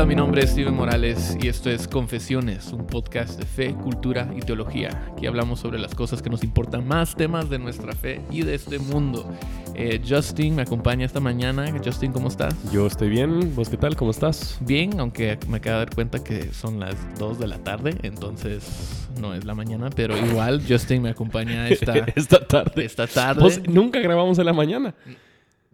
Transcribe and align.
Hola, 0.00 0.08
mi 0.08 0.14
nombre 0.14 0.42
es 0.42 0.52
Steven 0.52 0.74
Morales 0.74 1.36
y 1.42 1.48
esto 1.48 1.68
es 1.68 1.86
Confesiones, 1.86 2.72
un 2.72 2.86
podcast 2.86 3.38
de 3.38 3.44
fe, 3.44 3.74
cultura 3.74 4.32
y 4.34 4.40
teología. 4.40 4.88
Aquí 5.12 5.26
hablamos 5.26 5.60
sobre 5.60 5.78
las 5.78 5.94
cosas 5.94 6.22
que 6.22 6.30
nos 6.30 6.42
importan 6.42 6.88
más, 6.88 7.14
temas 7.14 7.50
de 7.50 7.58
nuestra 7.58 7.92
fe 7.92 8.22
y 8.30 8.40
de 8.40 8.54
este 8.54 8.78
mundo. 8.78 9.30
Eh, 9.74 10.00
Justin 10.08 10.56
me 10.56 10.62
acompaña 10.62 11.04
esta 11.04 11.20
mañana. 11.20 11.70
Justin, 11.84 12.12
¿cómo 12.12 12.28
estás? 12.28 12.54
Yo 12.72 12.86
estoy 12.86 13.10
bien. 13.10 13.54
¿Vos 13.54 13.68
qué 13.68 13.76
tal? 13.76 13.94
¿Cómo 13.94 14.10
estás? 14.10 14.56
Bien, 14.62 14.98
aunque 14.98 15.38
me 15.48 15.58
acabo 15.58 15.80
de 15.80 15.84
dar 15.84 15.94
cuenta 15.94 16.24
que 16.24 16.50
son 16.54 16.80
las 16.80 16.96
2 17.18 17.38
de 17.38 17.46
la 17.48 17.58
tarde, 17.58 17.94
entonces 18.02 19.06
no 19.20 19.34
es 19.34 19.44
la 19.44 19.54
mañana, 19.54 19.90
pero 19.94 20.16
igual 20.16 20.62
Justin 20.66 21.02
me 21.02 21.10
acompaña 21.10 21.68
esta, 21.68 21.92
esta 22.16 22.46
tarde. 22.46 22.86
Esta 22.86 23.06
tarde. 23.06 23.64
Nunca 23.68 24.00
grabamos 24.00 24.38
en 24.38 24.46
la 24.46 24.54
mañana. 24.54 24.94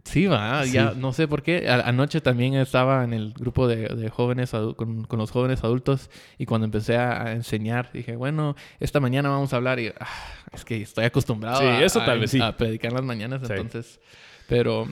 Sí, 0.07 0.25
va, 0.25 0.63
ya 0.65 0.93
no 0.95 1.11
sé 1.11 1.27
por 1.27 1.43
qué. 1.43 1.69
anoche 1.69 2.21
también 2.21 2.55
estaba 2.55 3.03
en 3.03 3.13
el 3.13 3.33
grupo 3.33 3.67
de, 3.67 4.09
jóvenes 4.09 4.51
con, 4.51 5.05
los 5.09 5.31
jóvenes 5.31 5.63
adultos 5.63 6.09
y 6.37 6.45
cuando 6.45 6.65
empecé 6.65 6.95
a, 6.97 7.33
enseñar 7.33 7.91
dije, 7.91 8.15
bueno, 8.15 8.55
esta 8.79 8.99
mañana 8.99 9.29
vamos 9.29 9.51
a 9.53 9.57
hablar 9.57 9.79
y 9.79 9.87
ah, 9.99 10.07
es 10.53 10.63
que 10.63 10.81
estoy 10.81 11.05
acostumbrado 11.05 11.59
a, 11.59 11.83
eso 11.83 11.99
tal 12.05 12.19
vez 12.19 12.31
sí. 12.31 12.39
a 12.41 12.55
predicar 12.55 12.93
las 12.93 13.03
mañanas, 13.03 13.41
entonces, 13.49 13.99
pero... 14.47 14.87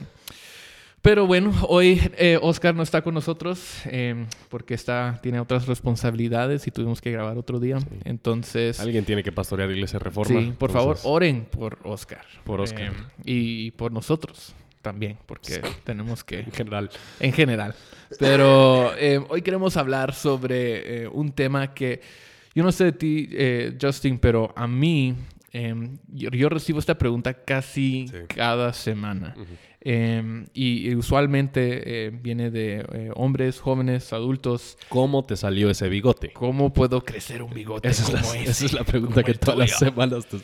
Pero 1.02 1.24
bueno, 1.24 1.54
hoy 1.68 2.02
eh, 2.18 2.36
Oscar 2.42 2.74
no 2.74 2.82
está 2.82 3.00
con 3.00 3.14
nosotros 3.14 3.82
em, 3.84 4.26
porque 4.48 4.74
está, 4.74 5.20
tiene 5.22 5.38
otras 5.38 5.68
responsabilidades 5.68 6.66
y 6.66 6.72
tuvimos 6.72 7.00
que 7.00 7.12
grabar 7.12 7.38
otro 7.38 7.60
día. 7.60 7.78
Entonces... 8.04 8.80
Alguien 8.80 9.04
tiene 9.04 9.22
que 9.22 9.30
pastorear 9.30 9.70
Iglesia 9.70 10.00
Reforma. 10.00 10.40
Sí, 10.40 10.52
por 10.58 10.72
favor, 10.72 10.98
oren 11.04 11.44
por 11.44 11.78
Oscar. 11.84 12.24
Por 12.42 12.60
Oscar. 12.60 12.86
Em, 12.86 12.94
y 13.24 13.70
por 13.72 13.92
nosotros 13.92 14.52
también, 14.86 15.18
porque 15.26 15.60
tenemos 15.82 16.22
que... 16.22 16.38
En 16.38 16.52
general. 16.52 16.90
En 17.18 17.32
general. 17.32 17.74
Pero 18.20 18.96
eh, 18.96 19.20
hoy 19.28 19.42
queremos 19.42 19.76
hablar 19.76 20.14
sobre 20.14 21.02
eh, 21.02 21.08
un 21.08 21.32
tema 21.32 21.74
que 21.74 22.00
yo 22.54 22.62
no 22.62 22.70
sé 22.70 22.84
de 22.84 22.92
ti, 22.92 23.28
eh, 23.32 23.76
Justin, 23.82 24.20
pero 24.20 24.54
a 24.54 24.68
mí 24.68 25.16
em, 25.50 25.98
yo, 26.06 26.48
recibo 26.48 26.78
esta 26.78 26.96
pregunta 26.96 27.34
casi 27.34 28.06
cada 28.28 28.72
semana. 28.72 29.34
Em, 29.80 30.46
y, 30.54 30.94
usualmente 30.94 32.12
viene 32.22 32.52
de 32.52 33.10
hombres, 33.16 33.58
jóvenes, 33.58 34.12
adultos. 34.12 34.78
¿Cómo 34.88 35.24
te 35.24 35.36
salió 35.36 35.68
ese 35.68 35.88
bigote? 35.88 36.32
¿Cómo 36.32 36.72
puedo 36.72 37.04
crecer 37.04 37.42
un 37.42 37.52
bigote? 37.52 37.88
Esa, 37.88 38.04
es, 38.04 38.12
la, 38.12 38.40
esa 38.40 38.64
es 38.66 38.72
la 38.72 38.84
pregunta 38.84 39.24
que 39.24 39.34
todas 39.34 39.58
las 39.58 39.78
semanas 39.78 40.26
te 40.28 40.36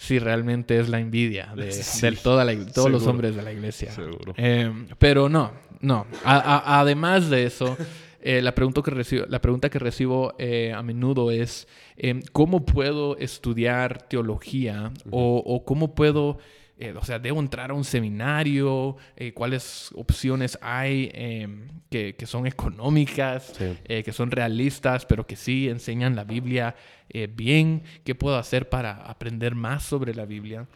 si 0.00 0.18
realmente 0.18 0.80
es 0.80 0.88
la 0.88 0.98
envidia 0.98 1.52
de, 1.54 1.70
toda 2.22 2.46
todos 2.72 2.90
los 2.90 3.06
hombres 3.06 3.36
de 3.36 3.42
la 3.42 3.52
iglesia. 3.52 3.92
Em, 4.34 4.86
pero 4.98 5.28
no, 5.28 5.52
no. 5.80 6.06
además 6.24 7.28
de 7.28 7.44
eso, 7.44 7.76
eh, 8.22 8.40
la, 8.40 8.54
pregunta 8.54 8.80
que 8.80 8.92
recibo, 8.92 9.26
la 9.28 9.42
pregunta 9.42 9.68
que 9.68 9.78
recibo 9.78 10.34
eh, 10.38 10.72
a 10.74 10.82
menudo 10.82 11.30
es, 11.30 11.68
em, 11.98 12.22
¿cómo 12.32 12.64
puedo 12.64 13.18
estudiar 13.18 14.08
teología 14.08 14.90
o, 15.10 15.64
cómo 15.66 15.94
puedo... 15.94 16.38
Eh, 16.80 16.94
o 16.98 17.04
sea, 17.04 17.18
debo 17.18 17.40
entrar 17.40 17.70
a 17.70 17.74
un 17.74 17.84
seminario, 17.84 18.96
cuáles 19.34 19.90
opciones 19.94 20.58
hay 20.62 21.10
em, 21.12 21.68
que, 21.90 22.14
son 22.24 22.46
económicas, 22.46 23.52
que 23.86 24.12
son 24.12 24.30
realistas, 24.30 25.04
pero 25.04 25.26
que 25.26 25.36
sí 25.36 25.68
enseñan 25.68 26.16
la 26.16 26.24
Biblia 26.24 26.74
eh, 27.12 27.28
bien, 27.32 27.82
qué 28.04 28.14
puedo 28.14 28.36
hacer 28.36 28.68
para 28.68 28.92
aprender 28.92 29.54
más 29.54 29.82
sobre 29.82 30.14
la 30.14 30.26
Biblia. 30.26 30.68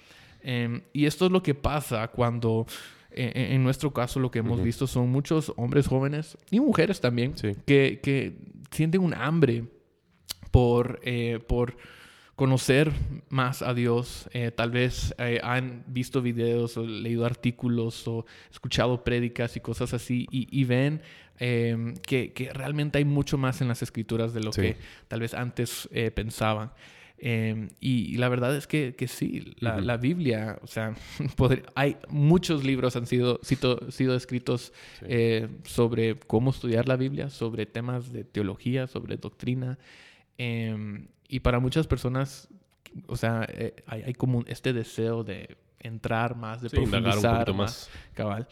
Em, 0.43 0.83
y 0.93 1.07
esto 1.07 1.27
es 1.27 1.33
lo 1.33 1.43
que 1.43 1.55
pasa 1.55 2.09
cuando, 2.09 2.67
eh, 3.13 3.51
en 3.53 3.63
nuestro 3.63 3.93
caso, 3.93 4.19
lo 4.19 4.31
que 4.31 4.41
hemos 4.41 4.61
visto 4.61 4.87
son 4.87 5.11
muchos 5.11 5.53
hombres 5.57 5.87
jóvenes 5.87 6.37
y 6.51 6.59
mujeres 6.59 7.01
también 7.01 7.35
que, 7.67 8.01
que, 8.03 8.35
sienten 8.73 9.03
un 9.03 9.15
hambre 9.15 9.65
por, 10.51 10.99
eh, 11.05 11.39
por 11.47 11.77
conocer 12.37 12.93
más 13.29 13.63
a 13.63 13.75
Dios. 13.75 14.29
tal 14.57 14.71
vez 14.71 15.15
han 15.43 15.85
visto 15.87 16.23
videos 16.23 16.77
o 16.77 16.87
leído 16.87 17.25
artículos 17.25 18.07
o 18.09 18.27
escuchado 18.51 19.05
prédicas 19.05 19.57
y 19.57 19.61
cosas 19.61 19.95
así 19.95 20.27
y, 20.31 20.49
y 20.51 20.65
ven 20.65 21.01
Em, 21.39 21.95
que, 21.97 22.51
realmente 22.55 22.99
hay 22.99 23.05
mucho 23.05 23.39
más 23.39 23.61
en 23.61 23.69
las 23.69 23.83
escrituras 23.83 24.33
de 24.33 24.41
lo 24.41 24.53
que 24.53 24.77
tal 25.09 25.21
vez 25.21 25.35
antes 25.35 25.89
eh, 25.93 26.11
pensaban. 26.11 26.73
Em, 27.19 27.71
y, 27.81 28.17
la 28.19 28.29
verdad 28.29 28.55
es 28.57 28.67
que, 28.67 28.95
que 28.95 29.09
sí, 29.09 29.55
la, 29.59 29.97
Biblia, 29.97 30.59
o 30.63 30.67
sea, 30.67 30.95
hay 31.75 31.97
muchos 32.09 32.65
libros 32.65 32.97
han 32.97 33.07
sido, 33.07 33.41
sido 33.43 34.15
escritos 34.15 34.73
eh, 35.03 35.49
sobre 35.65 36.19
cómo 36.19 36.51
estudiar 36.51 36.87
la 36.87 36.97
Biblia, 36.97 37.31
sobre 37.31 37.67
temas 37.67 38.13
de 38.13 38.25
teología, 38.25 38.87
sobre 38.87 39.17
doctrina. 39.17 39.79
Em, 40.39 41.09
y 41.29 41.41
para 41.41 41.59
muchas 41.59 41.87
personas, 41.87 42.49
o 43.07 43.17
sea, 43.17 43.47
eh, 43.49 43.75
hay, 43.87 44.15
como 44.15 44.45
este 44.47 44.73
deseo 44.73 45.25
de 45.25 45.57
entrar 45.81 46.37
más, 46.37 46.63
de 46.63 46.71
profundizar 46.71 47.53
más, 47.55 47.91
cabal 48.15 48.49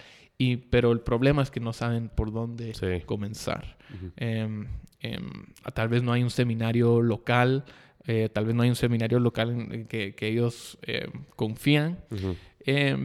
pero 0.71 0.93
el 0.93 1.01
problema 1.01 1.43
es 1.43 1.51
que 1.51 1.61
no 1.61 1.73
saben 1.73 2.09
por 2.09 2.33
dónde 2.33 2.73
comenzar. 3.07 3.77
Em, 4.17 4.67
em, 5.01 5.31
tal 5.75 5.89
vez 5.89 6.03
no 6.03 6.13
hay 6.13 6.23
un 6.23 6.31
seminario 6.31 7.01
local, 7.03 7.65
eh, 8.07 8.29
tal 8.33 8.47
vez 8.47 8.55
no 8.55 8.63
hay 8.63 8.69
un 8.69 8.77
seminario 8.77 9.21
local 9.21 9.51
en 9.51 9.87
que, 9.87 10.15
ellos 10.21 10.79
em, 10.83 11.11
confían. 11.37 11.99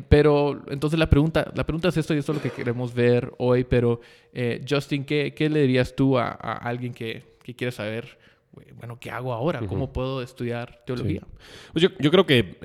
pero 0.09 0.63
entonces 0.69 0.99
la 0.99 1.09
pregunta, 1.09 1.51
la 1.55 1.65
pregunta 1.65 1.89
es 1.89 1.97
esto 1.97 2.13
y 2.13 2.19
esto 2.19 2.31
es 2.31 2.37
lo 2.37 2.41
que 2.41 2.51
queremos 2.51 2.93
ver 2.93 3.33
hoy. 3.37 3.63
Pero 3.63 4.01
eh, 4.33 4.63
Justin, 4.67 5.05
¿qué, 5.05 5.49
le 5.51 5.61
dirías 5.61 5.95
tú 5.95 6.17
a, 6.17 6.31
alguien 6.31 6.93
que, 6.93 7.23
que, 7.43 7.55
quiere 7.55 7.71
saber, 7.71 8.17
bueno, 8.75 8.99
qué 8.99 9.11
hago 9.11 9.33
ahora? 9.33 9.65
¿Cómo 9.65 9.91
puedo 9.91 10.21
estudiar 10.21 10.83
teología? 10.85 11.21
Pues 11.73 11.83
yo, 11.83 11.89
yo, 11.99 12.11
creo 12.11 12.25
que, 12.25 12.59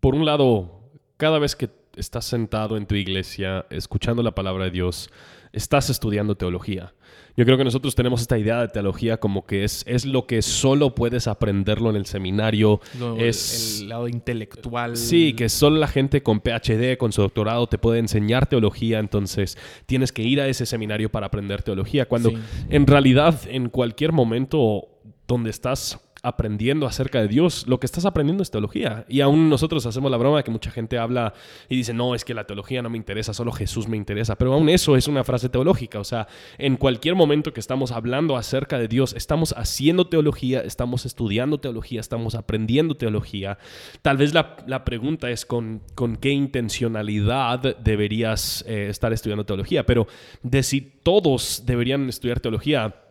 por 0.00 0.14
un 0.14 0.24
lado, 0.24 0.90
cada 1.16 1.38
vez 1.38 1.56
que 1.56 1.70
estás 1.96 2.24
sentado 2.24 2.76
en 2.76 2.86
tu 2.86 2.94
iglesia 2.94 3.66
escuchando 3.70 4.22
la 4.22 4.34
palabra 4.34 4.64
de 4.64 4.70
Dios, 4.70 5.10
estás 5.54 5.90
estudiando 5.90 6.36
teología. 6.36 6.92
Yo 7.36 7.44
creo 7.44 7.58
que 7.58 7.64
nosotros 7.64 7.96
tenemos 7.96 8.20
esta 8.20 8.38
idea 8.38 8.60
de 8.60 8.68
teología 8.68 9.16
como 9.16 9.44
que 9.44 9.64
es, 9.64 9.84
es 9.88 10.04
lo 10.04 10.26
que 10.26 10.40
solo 10.40 10.94
puedes 10.94 11.26
aprenderlo 11.26 11.90
en 11.90 11.96
el 11.96 12.06
seminario. 12.06 12.80
es 13.18 13.80
el 13.80 13.88
lado 13.88 14.06
intelectual. 14.06 14.96
Sí, 14.96 15.32
que 15.32 15.48
solo 15.48 15.78
la 15.78 15.88
gente 15.88 16.22
con 16.22 16.40
PhD, 16.40 16.96
con 16.96 17.12
su 17.12 17.22
doctorado, 17.22 17.66
te 17.66 17.76
puede 17.76 17.98
enseñar 17.98 18.46
teología. 18.46 19.00
Entonces 19.00 19.58
tienes 19.86 20.12
que 20.12 20.22
ir 20.22 20.40
a 20.40 20.46
ese 20.46 20.64
seminario 20.64 21.10
para 21.10 21.26
aprender 21.26 21.62
teología. 21.62 22.06
Cuando 22.06 22.32
en 22.68 22.86
realidad 22.86 23.40
en 23.48 23.68
cualquier 23.68 24.12
momento 24.12 24.88
donde 25.26 25.50
estás 25.50 26.00
aprendiendo 26.24 26.86
acerca 26.86 27.20
de 27.20 27.28
Dios, 27.28 27.66
lo 27.66 27.78
que 27.78 27.86
estás 27.86 28.06
aprendiendo 28.06 28.42
es 28.42 28.50
teología. 28.50 29.04
Y 29.08 29.20
aún 29.20 29.50
nosotros 29.50 29.84
hacemos 29.84 30.10
la 30.10 30.16
broma 30.16 30.38
de 30.38 30.44
que 30.44 30.50
mucha 30.50 30.70
gente 30.70 30.98
habla 30.98 31.34
y 31.68 31.76
dice, 31.76 31.92
no, 31.92 32.14
es 32.14 32.24
que 32.24 32.32
la 32.32 32.44
teología 32.46 32.80
no 32.80 32.88
me 32.88 32.96
interesa, 32.96 33.34
solo 33.34 33.52
Jesús 33.52 33.86
me 33.88 33.98
interesa. 33.98 34.36
Pero 34.36 34.54
aún 34.54 34.70
eso 34.70 34.96
es 34.96 35.06
una 35.06 35.22
frase 35.22 35.50
teológica. 35.50 36.00
O 36.00 36.04
sea, 36.04 36.26
en 36.56 36.76
cualquier 36.76 37.14
momento 37.14 37.52
que 37.52 37.60
estamos 37.60 37.92
hablando 37.92 38.36
acerca 38.36 38.78
de 38.78 38.88
Dios, 38.88 39.12
estamos 39.12 39.54
haciendo 39.56 40.06
teología, 40.06 40.60
estamos 40.60 41.04
estudiando 41.04 41.58
teología, 41.58 42.00
estamos 42.00 42.34
aprendiendo 42.34 42.96
teología. 42.96 43.58
Tal 44.00 44.16
vez 44.16 44.32
la, 44.32 44.84
pregunta 44.84 45.30
es 45.30 45.44
con, 45.44 45.82
con, 45.94 46.16
qué 46.16 46.30
intencionalidad 46.30 47.76
deberías 47.76 48.64
eh, 48.66 48.88
estar 48.88 49.12
estudiando 49.12 49.44
teología. 49.44 49.84
Pero 49.84 50.06
de 50.42 50.62
si 50.62 50.80
todos 50.80 51.64
deberían 51.66 52.08
estudiar 52.08 52.40
teología, 52.40 53.03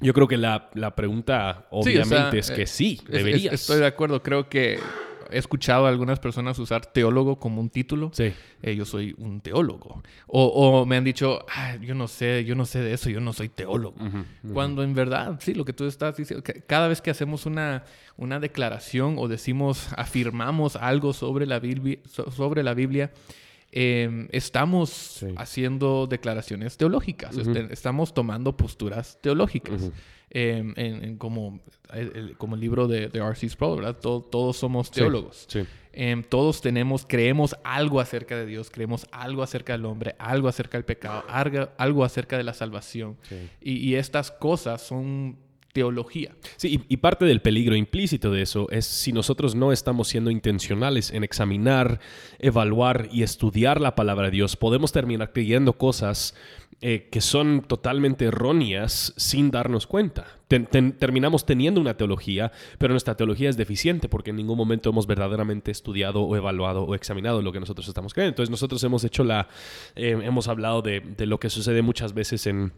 yo 0.00 0.12
creo 0.12 0.28
que 0.28 0.36
la, 0.36 0.70
pregunta 0.94 1.66
obviamente 1.70 2.38
es 2.38 2.50
que 2.50 2.62
eh, 2.62 2.66
sí, 2.66 3.00
deberías. 3.08 3.54
estoy 3.54 3.80
de 3.80 3.86
acuerdo, 3.86 4.22
creo 4.22 4.48
que 4.48 4.78
he 5.30 5.38
escuchado 5.38 5.86
a 5.86 5.88
algunas 5.88 6.18
personas 6.20 6.58
usar 6.58 6.86
teólogo 6.86 7.38
como 7.38 7.60
un 7.60 7.70
título. 7.70 8.10
Sí. 8.12 8.32
Eh, 8.62 8.76
yo 8.76 8.84
soy 8.84 9.14
un 9.18 9.40
teólogo. 9.40 10.02
O, 10.26 10.84
me 10.86 10.96
han 10.96 11.04
dicho, 11.04 11.44
yo 11.80 11.94
no 11.94 12.08
sé, 12.08 12.44
yo 12.44 12.54
no 12.54 12.64
sé 12.64 12.80
de 12.80 12.92
eso, 12.92 13.10
yo 13.10 13.20
no 13.20 13.32
soy 13.32 13.48
teólogo. 13.48 13.96
Cuando 14.52 14.82
en 14.82 14.94
verdad, 14.94 15.38
sí, 15.40 15.54
lo 15.54 15.64
que 15.64 15.72
tú 15.72 15.84
estás 15.86 16.16
diciendo, 16.16 16.44
cada 16.66 16.88
vez 16.88 17.00
que 17.00 17.10
hacemos 17.10 17.46
una, 17.46 17.84
una 18.16 18.40
declaración 18.40 19.16
o 19.18 19.28
decimos, 19.28 19.88
afirmamos 19.96 20.76
algo 20.76 21.12
sobre 21.12 21.46
la 21.46 21.58
Biblia, 21.58 21.98
sobre 22.06 22.62
la 22.62 22.74
Biblia 22.74 23.10
Em, 23.78 24.26
estamos 24.32 25.22
haciendo 25.36 26.06
declaraciones 26.06 26.78
teológicas, 26.78 27.36
este, 27.36 27.70
estamos 27.74 28.14
tomando 28.14 28.56
posturas 28.56 29.18
teológicas. 29.20 29.90
Em, 30.30 30.72
en, 30.76 31.18
como, 31.18 31.60
el, 31.92 32.36
como 32.38 32.54
el 32.54 32.60
libro 32.62 32.88
de, 32.88 33.08
de 33.08 33.18
R.C. 33.20 33.50
Sproul, 33.50 33.82
¿verdad? 33.82 33.96
todos 34.00 34.56
somos 34.56 34.90
teólogos. 34.90 35.46
Em, 35.92 36.22
todos 36.22 36.62
tenemos, 36.62 37.04
creemos 37.06 37.54
algo 37.64 38.00
acerca 38.00 38.36
de 38.38 38.46
Dios, 38.46 38.70
creemos 38.70 39.06
algo 39.12 39.42
acerca 39.42 39.74
del 39.74 39.84
hombre, 39.84 40.16
algo 40.18 40.48
acerca 40.48 40.78
del 40.78 40.86
pecado, 40.86 41.24
algo, 41.76 42.02
acerca 42.02 42.38
de 42.38 42.44
la 42.44 42.54
salvación. 42.54 43.18
y, 43.60 43.94
estas 43.94 44.30
cosas 44.30 44.80
son 44.80 45.36
teología. 45.76 46.34
Sí, 46.56 46.80
y, 46.88 46.96
parte 46.96 47.26
del 47.26 47.42
peligro 47.42 47.76
implícito 47.76 48.30
de 48.30 48.40
eso 48.40 48.66
es 48.70 48.86
si 48.86 49.12
nosotros 49.12 49.54
no 49.54 49.72
estamos 49.72 50.08
siendo 50.08 50.30
intencionales 50.30 51.10
en 51.10 51.22
examinar, 51.22 52.00
evaluar 52.38 53.10
y 53.12 53.22
estudiar 53.22 53.78
la 53.78 53.94
palabra 53.94 54.28
de 54.28 54.30
Dios, 54.30 54.56
podemos 54.56 54.90
terminar 54.90 55.34
creyendo 55.34 55.74
cosas 55.74 56.34
eh, 56.80 57.10
que 57.12 57.20
son 57.20 57.60
totalmente 57.60 58.24
erróneas 58.24 59.12
sin 59.18 59.50
darnos 59.50 59.86
cuenta. 59.86 60.38
terminamos 60.48 61.44
teniendo 61.44 61.78
una 61.78 61.98
teología, 61.98 62.52
pero 62.78 62.94
nuestra 62.94 63.14
teología 63.14 63.50
es 63.50 63.58
deficiente 63.58 64.08
porque 64.08 64.30
en 64.30 64.36
ningún 64.36 64.56
momento 64.56 64.88
hemos 64.88 65.06
verdaderamente 65.06 65.70
estudiado 65.70 66.22
o 66.22 66.36
evaluado 66.36 66.84
o 66.84 66.94
examinado 66.94 67.42
lo 67.42 67.52
que 67.52 67.60
nosotros 67.60 67.86
estamos 67.86 68.14
creyendo. 68.14 68.32
Entonces 68.32 68.50
nosotros 68.50 68.82
hemos 68.82 69.04
hecho 69.04 69.24
la, 69.24 69.48
eh, 69.94 70.18
hemos 70.22 70.48
hablado 70.48 70.80
de, 70.80 71.00
de 71.00 71.26
lo 71.26 71.38
que 71.38 71.50
sucede 71.50 71.82
muchas 71.82 72.14
veces 72.14 72.46
en 72.46 72.72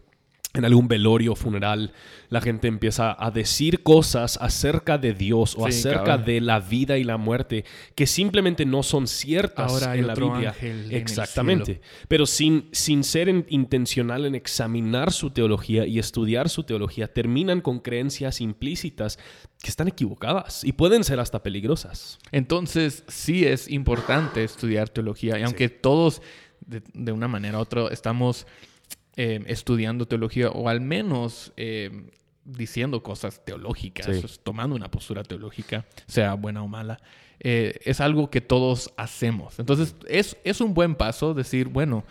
en 0.59 0.65
algún 0.65 0.87
velorio 0.87 1.35
funeral, 1.35 1.91
la 2.29 2.41
gente 2.41 2.67
empieza 2.67 3.15
a 3.17 3.31
decir 3.31 3.81
cosas 3.81 4.37
acerca 4.39 4.97
de 4.97 5.13
Dios 5.13 5.55
o 5.57 5.65
acerca 5.65 6.17
de 6.17 6.41
la 6.41 6.59
vida 6.59 6.97
y 6.97 7.03
la 7.03 7.17
muerte 7.17 7.65
que 7.95 8.05
simplemente 8.05 8.65
no 8.65 8.83
son 8.83 9.07
ciertas 9.07 9.81
en 9.93 10.07
la 10.07 10.13
Biblia. 10.13 10.55
Exactamente. 10.91 11.81
Pero 12.07 12.25
sin, 12.25 12.69
sin 12.71 13.03
ser 13.03 13.29
intencional 13.49 14.25
en 14.25 14.35
examinar 14.35 15.11
su 15.11 15.31
teología 15.31 15.85
y 15.85 15.99
estudiar 15.99 16.49
su 16.49 16.63
teología, 16.63 17.11
terminan 17.11 17.61
con 17.61 17.79
creencias 17.79 18.41
implícitas 18.41 19.17
que 19.61 19.69
están 19.69 19.87
equivocadas 19.87 20.63
y 20.63 20.71
pueden 20.71 21.03
ser 21.03 21.19
hasta 21.19 21.41
peligrosas. 21.41 22.19
Entonces, 22.31 23.03
sí 23.07 23.45
es 23.45 23.69
importante 23.69 24.43
estudiar 24.43 24.89
teología. 24.89 25.39
Y 25.39 25.43
aunque 25.43 25.69
todos, 25.69 26.21
de, 26.65 26.81
de 26.93 27.11
una 27.11 27.27
manera 27.27 27.57
u 27.57 27.61
otra, 27.61 27.87
estamos 27.89 28.45
Em, 29.21 29.43
estudiando 29.47 30.07
teología 30.07 30.49
o 30.49 30.69
al 30.69 30.79
menos 30.79 31.51
em, 31.57 32.09
diciendo 32.45 33.03
cosas 33.03 33.43
teológicas, 33.43 34.39
tomando 34.43 34.77
una 34.77 34.89
postura 34.89 35.23
teológica, 35.23 35.85
sea 36.07 36.35
buena 36.35 36.63
o 36.63 36.69
mala, 36.69 37.01
eh, 37.41 37.77
es 37.83 37.99
algo 37.99 38.29
que 38.29 38.39
todos 38.39 38.93
hacemos. 38.95 39.59
Entonces 39.59 39.93
es, 40.07 40.37
es 40.45 40.61
un 40.61 40.73
buen 40.73 40.95
paso 40.95 41.33
decir, 41.33 41.67
bueno, 41.67 42.05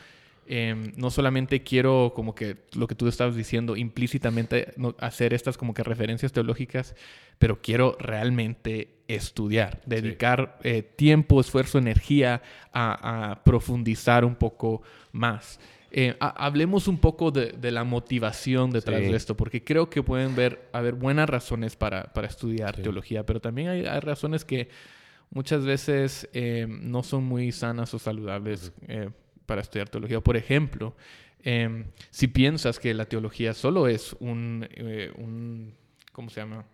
em, 0.47 0.93
no 0.97 1.09
solamente 1.09 1.63
quiero 1.63 2.13
como 2.15 2.35
que 2.35 2.59
lo 2.75 2.87
que 2.87 2.95
tú 2.95 3.09
estabas 3.09 3.35
diciendo 3.35 3.75
implícitamente 3.75 4.75
hacer 4.99 5.33
estas 5.33 5.57
como 5.57 5.73
que 5.73 5.85
referencias 5.85 6.33
teológicas, 6.33 6.95
pero 7.39 7.63
quiero 7.63 7.97
realmente 7.99 8.99
estudiar, 9.09 9.81
dedicar 9.87 10.59
eh, 10.63 10.83
tiempo, 10.83 11.41
esfuerzo, 11.41 11.79
energía 11.79 12.43
a, 12.71 13.31
a 13.31 13.45
profundizar 13.45 14.27
un 14.27 14.35
poco 14.35 14.83
más. 15.13 15.59
Eh, 15.91 16.17
hablemos 16.21 16.87
un 16.87 16.99
poco 16.99 17.31
de, 17.31 17.71
la 17.71 17.85
motivación 17.85 18.71
detrás 18.71 19.01
de 19.01 19.17
esto, 19.17 19.37
porque 19.37 19.65
creo 19.65 19.89
que 19.89 20.03
pueden 20.03 20.37
ver, 20.37 20.69
haber 20.73 20.95
buenas 20.95 21.29
razones 21.29 21.77
para, 21.77 22.11
estudiar 22.25 22.77
teología, 22.77 23.25
pero 23.25 23.41
también 23.41 23.69
hay, 23.69 24.01
razones 24.01 24.45
que 24.45 24.69
muchas 25.31 25.65
veces 25.65 26.29
eh, 26.35 26.67
no 26.69 27.03
son 27.03 27.25
muy 27.25 27.53
sanas 27.53 27.95
o 27.95 27.99
saludables 27.99 28.73
eh, 28.87 29.09
para 29.47 29.63
estudiar 29.63 29.89
teología. 29.89 30.21
Por 30.21 30.37
ejemplo, 30.37 30.95
em, 31.43 31.87
si 32.11 32.29
piensas 32.29 32.79
que 32.79 32.93
la 32.93 33.07
teología 33.07 33.55
solo 33.55 33.89
es 33.89 34.15
un, 34.21 34.69
un 35.17 35.75
¿cómo 36.13 36.29
se 36.29 36.41
llama? 36.41 36.67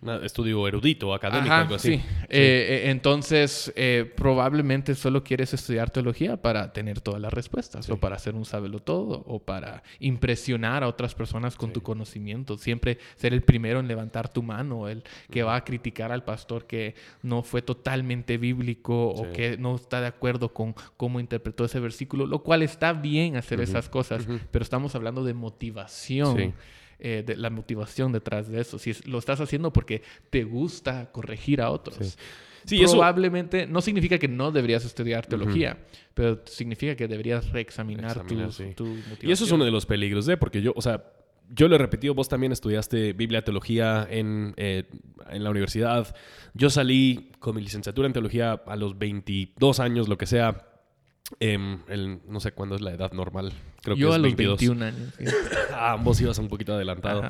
Un 0.00 0.24
estudio 0.24 0.66
erudito, 0.66 1.12
académico, 1.12 1.52
algo 1.52 1.74
así. 1.74 1.96
Sí. 1.96 2.02
Eh, 2.30 2.84
eh, 2.86 2.90
entonces, 2.90 3.72
eh, 3.74 4.10
probablemente 4.16 4.94
solo 4.94 5.24
quieres 5.24 5.52
estudiar 5.52 5.90
teología 5.90 6.40
para 6.40 6.72
tener 6.72 7.00
todas 7.00 7.20
las 7.20 7.32
respuestas, 7.32 7.90
o 7.90 7.96
para 7.96 8.16
hacer 8.16 8.36
un 8.36 8.44
sábelo 8.44 8.78
todo, 8.78 9.24
o 9.26 9.40
para 9.40 9.82
impresionar 9.98 10.84
a 10.84 10.88
otras 10.88 11.14
personas 11.14 11.56
con 11.56 11.72
tu 11.72 11.82
conocimiento. 11.82 12.56
Siempre 12.56 12.98
ser 13.16 13.32
el 13.32 13.42
primero 13.42 13.80
en 13.80 13.88
levantar 13.88 14.32
tu 14.32 14.44
mano, 14.44 14.88
el 14.88 15.02
que 15.30 15.42
va 15.42 15.56
a 15.56 15.64
criticar 15.64 16.12
al 16.12 16.22
pastor 16.22 16.66
que 16.66 16.94
no 17.22 17.42
fue 17.42 17.62
totalmente 17.62 18.38
bíblico 18.38 19.08
o 19.08 19.32
que 19.32 19.56
no 19.58 19.74
está 19.74 20.00
de 20.00 20.06
acuerdo 20.06 20.52
con 20.52 20.74
cómo 20.96 21.18
interpretó 21.18 21.64
ese 21.64 21.80
versículo, 21.80 22.26
lo 22.26 22.44
cual 22.44 22.62
está 22.62 22.92
bien 22.92 23.36
hacer 23.36 23.60
esas 23.60 23.88
cosas, 23.88 24.26
pero 24.52 24.62
estamos 24.62 24.94
hablando 24.94 25.24
de 25.24 25.34
motivación. 25.34 26.54
Eh, 27.02 27.22
de 27.26 27.34
la 27.34 27.48
motivación 27.48 28.12
detrás 28.12 28.50
de 28.50 28.60
eso. 28.60 28.78
Si 28.78 28.92
lo 29.06 29.18
estás 29.18 29.40
haciendo 29.40 29.72
porque 29.72 30.02
te 30.28 30.44
gusta 30.44 31.10
corregir 31.10 31.62
a 31.62 31.70
otros. 31.70 32.18
Sí. 32.66 32.78
Probablemente 32.84 33.66
no 33.66 33.80
significa 33.80 34.18
que 34.18 34.28
no 34.28 34.52
deberías 34.52 34.84
estudiar 34.84 35.26
teología, 35.26 35.78
pero 36.12 36.42
significa 36.44 36.94
que 36.94 37.08
deberías 37.08 37.50
reexaminar 37.50 38.26
tu, 38.26 38.34
motivación. 38.34 38.74
Y 39.22 39.32
eso 39.32 39.44
es 39.44 39.50
uno 39.50 39.64
de 39.64 39.70
los 39.70 39.86
peligros, 39.86 40.28
¿eh? 40.28 40.36
Porque 40.36 40.60
yo, 40.60 40.74
o 40.76 40.82
sea, 40.82 41.02
yo 41.48 41.68
lo 41.68 41.76
he 41.76 41.78
repetido, 41.78 42.14
vos 42.14 42.28
también 42.28 42.52
estudiaste 42.52 43.12
Biblia, 43.14 43.42
teología 43.42 44.06
en, 44.10 44.52
eh, 44.56 44.84
en, 45.30 45.42
la 45.42 45.50
universidad. 45.50 46.14
Yo 46.54 46.70
salí 46.70 47.32
con 47.38 47.56
mi 47.56 47.62
licenciatura 47.62 48.06
en 48.06 48.12
teología 48.12 48.60
a 48.66 48.76
los 48.76 48.98
22 48.98 49.80
años, 49.80 50.08
lo 50.08 50.18
que 50.18 50.26
sea. 50.26 50.66
Em, 51.38 51.80
el, 51.88 52.20
no 52.28 52.40
sé 52.40 52.52
cuándo 52.52 52.74
es 52.74 52.82
la 52.82 52.92
edad 52.92 53.12
normal. 53.12 53.52
Creo 53.82 53.96
Yo 53.96 54.08
que 54.08 54.10
es 54.10 54.14
a 54.14 54.18
los 54.18 54.36
21 54.36 54.84
años. 54.84 55.14
ah, 55.72 55.96
vos 56.00 56.20
ibas 56.20 56.38
un 56.38 56.48
poquito 56.48 56.74
adelantado. 56.74 57.22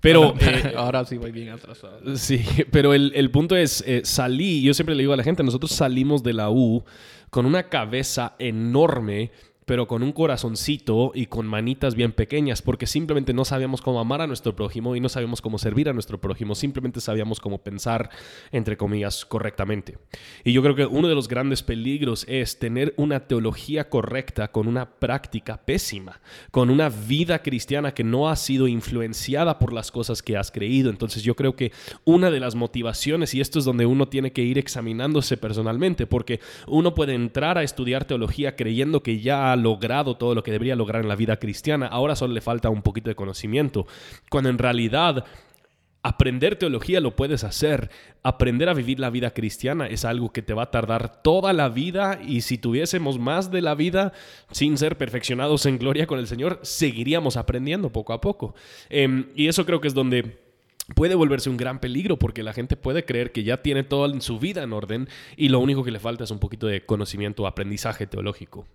Pero 0.00 0.34
eh, 0.40 0.74
ahora 0.76 1.04
sí 1.04 1.16
voy 1.16 1.32
bien 1.32 1.48
atrasado. 1.50 2.16
Sí, 2.16 2.44
pero 2.70 2.94
el, 2.94 3.12
el 3.14 3.30
punto 3.30 3.56
es, 3.56 3.82
eh, 3.86 4.02
salí, 4.04 4.62
yo 4.62 4.74
siempre 4.74 4.94
le 4.94 5.02
digo 5.02 5.12
a 5.12 5.16
la 5.16 5.24
gente, 5.24 5.42
nosotros 5.42 5.72
salimos 5.72 6.22
de 6.22 6.32
la 6.32 6.50
U 6.50 6.84
con 7.30 7.46
una 7.46 7.68
cabeza 7.68 8.34
enorme 8.38 9.32
pero 9.68 9.86
con 9.86 10.02
un 10.02 10.12
corazoncito 10.12 11.12
y 11.14 11.26
con 11.26 11.46
manitas 11.46 11.94
bien 11.94 12.12
pequeñas, 12.12 12.62
porque 12.62 12.86
simplemente 12.86 13.34
no 13.34 13.44
sabíamos 13.44 13.82
cómo 13.82 14.00
amar 14.00 14.22
a 14.22 14.26
nuestro 14.26 14.56
prójimo 14.56 14.96
y 14.96 15.00
no 15.00 15.10
sabíamos 15.10 15.42
cómo 15.42 15.58
servir 15.58 15.90
a 15.90 15.92
nuestro 15.92 16.18
prójimo, 16.18 16.54
simplemente 16.54 17.02
sabíamos 17.02 17.38
cómo 17.38 17.58
pensar, 17.58 18.08
entre 18.50 18.78
comillas, 18.78 19.26
correctamente. 19.26 19.98
Y 20.42 20.54
yo 20.54 20.62
creo 20.62 20.74
que 20.74 20.86
uno 20.86 21.06
de 21.06 21.14
los 21.14 21.28
grandes 21.28 21.62
peligros 21.62 22.24
es 22.28 22.58
tener 22.58 22.94
una 22.96 23.20
teología 23.28 23.90
correcta 23.90 24.50
con 24.52 24.68
una 24.68 24.88
práctica 24.88 25.58
pésima, 25.58 26.18
con 26.50 26.70
una 26.70 26.88
vida 26.88 27.42
cristiana 27.42 27.92
que 27.92 28.04
no 28.04 28.30
ha 28.30 28.36
sido 28.36 28.68
influenciada 28.68 29.58
por 29.58 29.74
las 29.74 29.90
cosas 29.90 30.22
que 30.22 30.38
has 30.38 30.50
creído. 30.50 30.88
Entonces 30.88 31.22
yo 31.22 31.36
creo 31.36 31.56
que 31.56 31.72
una 32.06 32.30
de 32.30 32.40
las 32.40 32.54
motivaciones, 32.54 33.34
y 33.34 33.42
esto 33.42 33.58
es 33.58 33.66
donde 33.66 33.84
uno 33.84 34.08
tiene 34.08 34.32
que 34.32 34.42
ir 34.42 34.56
examinándose 34.56 35.36
personalmente, 35.36 36.06
porque 36.06 36.40
uno 36.66 36.94
puede 36.94 37.12
entrar 37.12 37.58
a 37.58 37.62
estudiar 37.62 38.06
teología 38.06 38.56
creyendo 38.56 39.02
que 39.02 39.20
ya 39.20 39.57
logrado 39.62 40.16
todo 40.16 40.34
lo 40.34 40.42
que 40.42 40.52
debería 40.52 40.76
lograr 40.76 41.02
en 41.02 41.08
la 41.08 41.16
vida 41.16 41.36
cristiana, 41.36 41.86
ahora 41.86 42.16
solo 42.16 42.34
le 42.34 42.40
falta 42.40 42.70
un 42.70 42.82
poquito 42.82 43.10
de 43.10 43.14
conocimiento, 43.14 43.86
cuando 44.30 44.50
en 44.50 44.58
realidad 44.58 45.24
Aprender 46.02 46.56
teología 46.56 47.00
lo 47.00 47.16
puedes 47.16 47.42
hacer. 47.42 47.90
Aprender 48.22 48.68
a 48.68 48.74
vivir 48.74 49.00
la 49.00 49.10
vida 49.10 49.32
cristiana 49.32 49.86
es 49.88 50.04
algo 50.04 50.32
que 50.32 50.42
te 50.42 50.54
va 50.54 50.64
a 50.64 50.70
tardar 50.70 51.22
toda 51.22 51.52
la 51.52 51.68
vida 51.68 52.20
y 52.24 52.42
si 52.42 52.56
tuviésemos 52.56 53.18
más 53.18 53.50
de 53.50 53.62
la 53.62 53.74
vida 53.74 54.12
sin 54.52 54.78
ser 54.78 54.96
perfeccionados 54.96 55.66
en 55.66 55.78
gloria 55.78 56.06
con 56.06 56.20
el 56.20 56.28
Señor, 56.28 56.60
seguiríamos 56.62 57.36
aprendiendo 57.36 57.90
poco 57.90 58.12
a 58.12 58.20
poco. 58.20 58.54
Em, 58.90 59.26
y 59.34 59.48
eso 59.48 59.66
creo 59.66 59.80
que 59.80 59.88
es 59.88 59.94
donde 59.94 60.38
puede 60.94 61.16
volverse 61.16 61.50
un 61.50 61.56
gran 61.56 61.80
peligro 61.80 62.16
porque 62.16 62.44
la 62.44 62.52
gente 62.52 62.76
puede 62.76 63.04
creer 63.04 63.32
que 63.32 63.42
ya 63.42 63.60
tiene 63.60 63.82
todo 63.82 64.06
en 64.06 64.22
su 64.22 64.38
vida 64.38 64.62
en 64.62 64.72
orden 64.72 65.08
y 65.36 65.48
lo 65.48 65.58
único 65.58 65.82
que 65.82 65.90
le 65.90 65.98
falta 65.98 66.24
es 66.24 66.30
un 66.30 66.38
poquito 66.38 66.68
de 66.68 66.86
conocimiento 66.86 67.42
o 67.42 67.46
aprendizaje 67.48 68.06
teológico. 68.06 68.66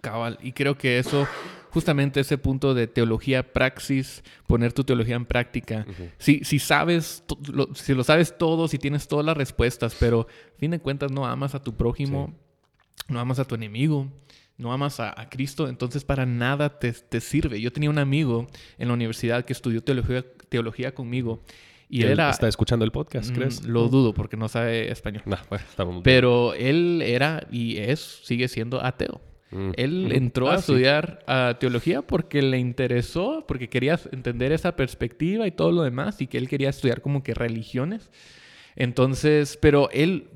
Cabal. 0.00 0.38
Y 0.42 0.52
creo 0.52 0.76
que 0.76 0.98
eso, 0.98 1.26
justamente 1.70 2.20
ese 2.20 2.38
punto 2.38 2.74
de 2.74 2.86
teología 2.86 3.52
praxis, 3.52 4.22
poner 4.46 4.72
tu 4.72 4.84
teología 4.84 5.16
en 5.16 5.26
práctica. 5.26 5.86
si, 6.18 6.44
si 6.44 6.58
sabes, 6.58 7.24
lo, 7.52 7.74
si 7.74 7.94
lo 7.94 8.04
sabes 8.04 8.36
todo, 8.38 8.68
si 8.68 8.78
tienes 8.78 9.08
todas 9.08 9.24
las 9.24 9.36
respuestas, 9.36 9.96
pero 9.98 10.26
a 10.56 10.58
fin 10.58 10.70
de 10.70 10.78
cuentas 10.78 11.10
no 11.10 11.26
amas 11.26 11.54
a 11.54 11.62
tu 11.62 11.74
prójimo, 11.76 12.34
no 13.08 13.20
amas 13.20 13.38
a 13.38 13.44
tu 13.44 13.54
enemigo, 13.54 14.08
no 14.56 14.72
amas 14.72 15.00
a, 15.00 15.14
Cristo, 15.30 15.68
entonces 15.68 16.04
para 16.04 16.26
nada 16.26 16.78
te, 16.78 16.92
te, 16.92 17.20
sirve. 17.20 17.60
Yo 17.60 17.72
tenía 17.72 17.90
un 17.90 17.98
amigo 17.98 18.46
en 18.76 18.88
la 18.88 18.94
universidad 18.94 19.44
que 19.44 19.52
estudió 19.52 19.82
teología, 19.82 20.24
teología 20.48 20.94
conmigo. 20.94 21.42
Y 21.88 22.02
él 22.02 22.10
era, 22.10 22.30
está 22.30 22.48
escuchando 22.48 22.84
el 22.84 22.92
podcast, 22.92 23.32
¿crees? 23.32 23.62
Mm, 23.62 23.70
lo 23.70 23.88
dudo 23.88 24.12
porque 24.12 24.36
no 24.36 24.48
sabe 24.48 24.92
español. 24.92 25.22
Pero 26.02 26.52
él 26.54 27.00
era 27.02 27.46
y 27.50 27.78
es, 27.78 28.20
sigue 28.24 28.48
siendo 28.48 28.84
ateo. 28.84 29.22
Mm. 29.50 29.70
Él 29.76 30.12
entró 30.12 30.48
a 30.50 30.54
ah, 30.54 30.58
estudiar 30.58 31.24
teología 31.58 32.02
porque 32.02 32.42
le 32.42 32.58
interesó, 32.58 33.44
porque 33.46 33.68
quería 33.68 33.98
entender 34.12 34.52
esa 34.52 34.76
perspectiva 34.76 35.46
y 35.46 35.50
todo 35.50 35.72
lo 35.72 35.82
demás, 35.82 36.20
y 36.20 36.26
que 36.26 36.38
él 36.38 36.48
quería 36.48 36.68
estudiar 36.68 37.00
como 37.00 37.22
que 37.22 37.34
religiones. 37.34 38.10
Entonces, 38.76 39.58
pero 39.60 39.90
él 39.90 40.28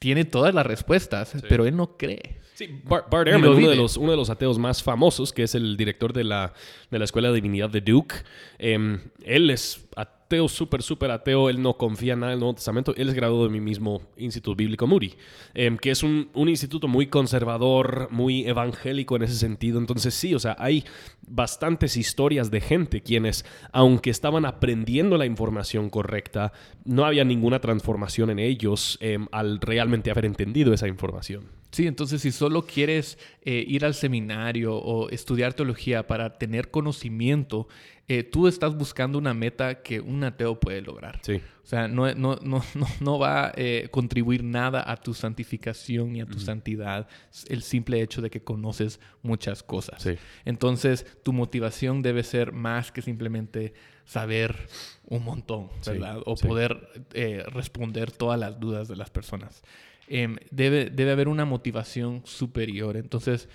tiene 0.00 0.24
todas 0.24 0.52
las 0.52 0.66
respuestas, 0.66 1.32
pero 1.48 1.64
él 1.64 1.76
no 1.76 1.96
cree. 1.96 2.40
Sí, 2.54 2.68
Bart, 2.84 3.06
Ehrman, 3.28 3.50
uno 3.50 3.68
de, 3.68 3.76
los, 3.76 3.96
uno 3.96 4.10
de 4.10 4.16
los 4.16 4.30
ateos 4.30 4.58
más 4.58 4.82
famosos, 4.82 5.32
que 5.32 5.44
es 5.44 5.54
el 5.54 5.76
director 5.76 6.12
de 6.12 6.24
la, 6.24 6.54
de 6.90 6.98
la 6.98 7.04
Escuela 7.04 7.28
de 7.28 7.34
Divinidad 7.36 7.70
de 7.70 7.80
Duke, 7.80 8.16
em, 8.58 8.98
él 9.22 9.48
es 9.50 9.86
ateo, 9.94 10.17
súper, 10.48 10.82
súper 10.82 11.10
ateo, 11.10 11.48
él 11.48 11.62
no 11.62 11.76
confía 11.76 12.12
en 12.12 12.20
nada 12.20 12.32
en 12.32 12.36
el 12.36 12.40
Nuevo 12.40 12.54
Testamento, 12.54 12.94
él 12.96 13.08
es 13.08 13.14
graduado 13.14 13.44
de 13.44 13.50
mi 13.50 13.60
mismo 13.60 14.02
Instituto 14.16 14.54
Bíblico 14.54 14.86
Moody, 14.86 15.14
em, 15.54 15.76
que 15.78 15.90
es 15.90 16.02
un, 16.02 16.28
instituto 16.34 16.88
muy 16.88 17.06
conservador, 17.06 18.08
muy 18.10 18.46
evangélico 18.46 19.16
en 19.16 19.22
ese 19.22 19.34
sentido. 19.34 19.78
Entonces 19.78 20.14
sí, 20.14 20.34
o 20.34 20.38
sea, 20.38 20.56
hay 20.58 20.84
bastantes 21.30 21.96
historias 21.96 22.50
de 22.50 22.60
gente 22.60 23.02
quienes, 23.02 23.44
aunque 23.72 24.10
estaban 24.10 24.44
aprendiendo 24.44 25.16
la 25.18 25.26
información 25.26 25.90
correcta, 25.90 26.52
no 26.84 27.04
había 27.04 27.24
ninguna 27.24 27.60
transformación 27.60 28.30
en 28.30 28.38
ellos 28.38 28.98
em, 29.00 29.26
al 29.32 29.60
realmente 29.60 30.10
haber 30.10 30.24
entendido 30.24 30.72
esa 30.72 30.88
información. 30.88 31.44
Sí, 31.70 31.86
entonces 31.86 32.22
si 32.22 32.32
solo 32.32 32.66
quieres 32.66 33.18
eh, 33.42 33.64
ir 33.66 33.84
al 33.84 33.94
seminario 33.94 34.74
o 34.74 35.10
estudiar 35.10 35.52
teología 35.54 36.06
para 36.06 36.38
tener 36.38 36.70
conocimiento, 36.70 37.68
eh, 38.08 38.22
tú 38.22 38.48
estás 38.48 38.74
buscando 38.74 39.18
una 39.18 39.34
meta 39.34 39.82
que 39.82 40.00
un 40.00 40.24
ateo 40.24 40.58
puede 40.58 40.80
lograr. 40.80 41.20
Sí. 41.22 41.40
O 41.68 41.70
sea, 41.70 41.86
no, 41.86 42.14
no, 42.14 42.38
no, 42.40 42.64
no, 43.00 43.18
va 43.18 43.48
a 43.48 43.52
eh, 43.54 43.88
contribuir 43.90 44.42
nada 44.42 44.90
a 44.90 44.96
tu 44.96 45.12
santificación 45.12 46.14
ni 46.14 46.22
a 46.22 46.24
tu 46.24 46.40
santidad 46.40 47.06
el 47.50 47.62
simple 47.62 48.00
hecho 48.00 48.22
de 48.22 48.30
que 48.30 48.40
conoces 48.42 49.00
muchas 49.20 49.62
cosas. 49.62 50.02
Sí. 50.02 50.14
Entonces, 50.46 51.04
tu 51.22 51.34
motivación 51.34 52.00
debe 52.00 52.22
ser 52.22 52.52
más 52.52 52.90
que 52.90 53.02
simplemente 53.02 53.74
saber 54.06 54.56
un 55.04 55.24
montón, 55.24 55.68
¿verdad? 55.84 56.22
o 56.24 56.36
poder 56.36 56.88
responder 57.52 58.12
todas 58.12 58.40
las 58.40 58.58
dudas 58.58 58.88
de 58.88 58.96
las 58.96 59.10
personas. 59.10 59.62
Em, 60.06 60.36
debe, 60.50 60.88
debe 60.88 61.10
haber 61.12 61.28
una 61.28 61.44
motivación 61.44 62.22
superior. 62.24 62.96
Entonces, 62.96 63.50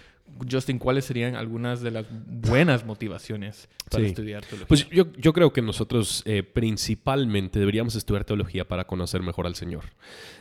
Justin, 0.50 0.80
¿cuáles 0.80 1.06
serían 1.06 1.36
algunas 1.36 1.82
de 1.82 1.92
las 1.92 2.06
buenas 2.10 2.86
motivaciones 2.86 3.70
para 3.90 4.06
estudiar 4.06 4.44
teología? 4.44 4.68
Pues 4.68 4.90
yo, 4.90 5.06
yo 5.18 5.34
creo 5.34 5.54
que 5.54 5.62
nosotros 5.62 6.24
eh, 6.26 6.44
principalmente 6.44 7.60
deberíamos 7.60 7.96
estudiar 7.96 8.24
teología 8.26 8.68
para 8.68 8.86
conocer 8.86 9.22
mejor 9.22 9.46
al 9.46 9.56
Señor. 9.56 9.86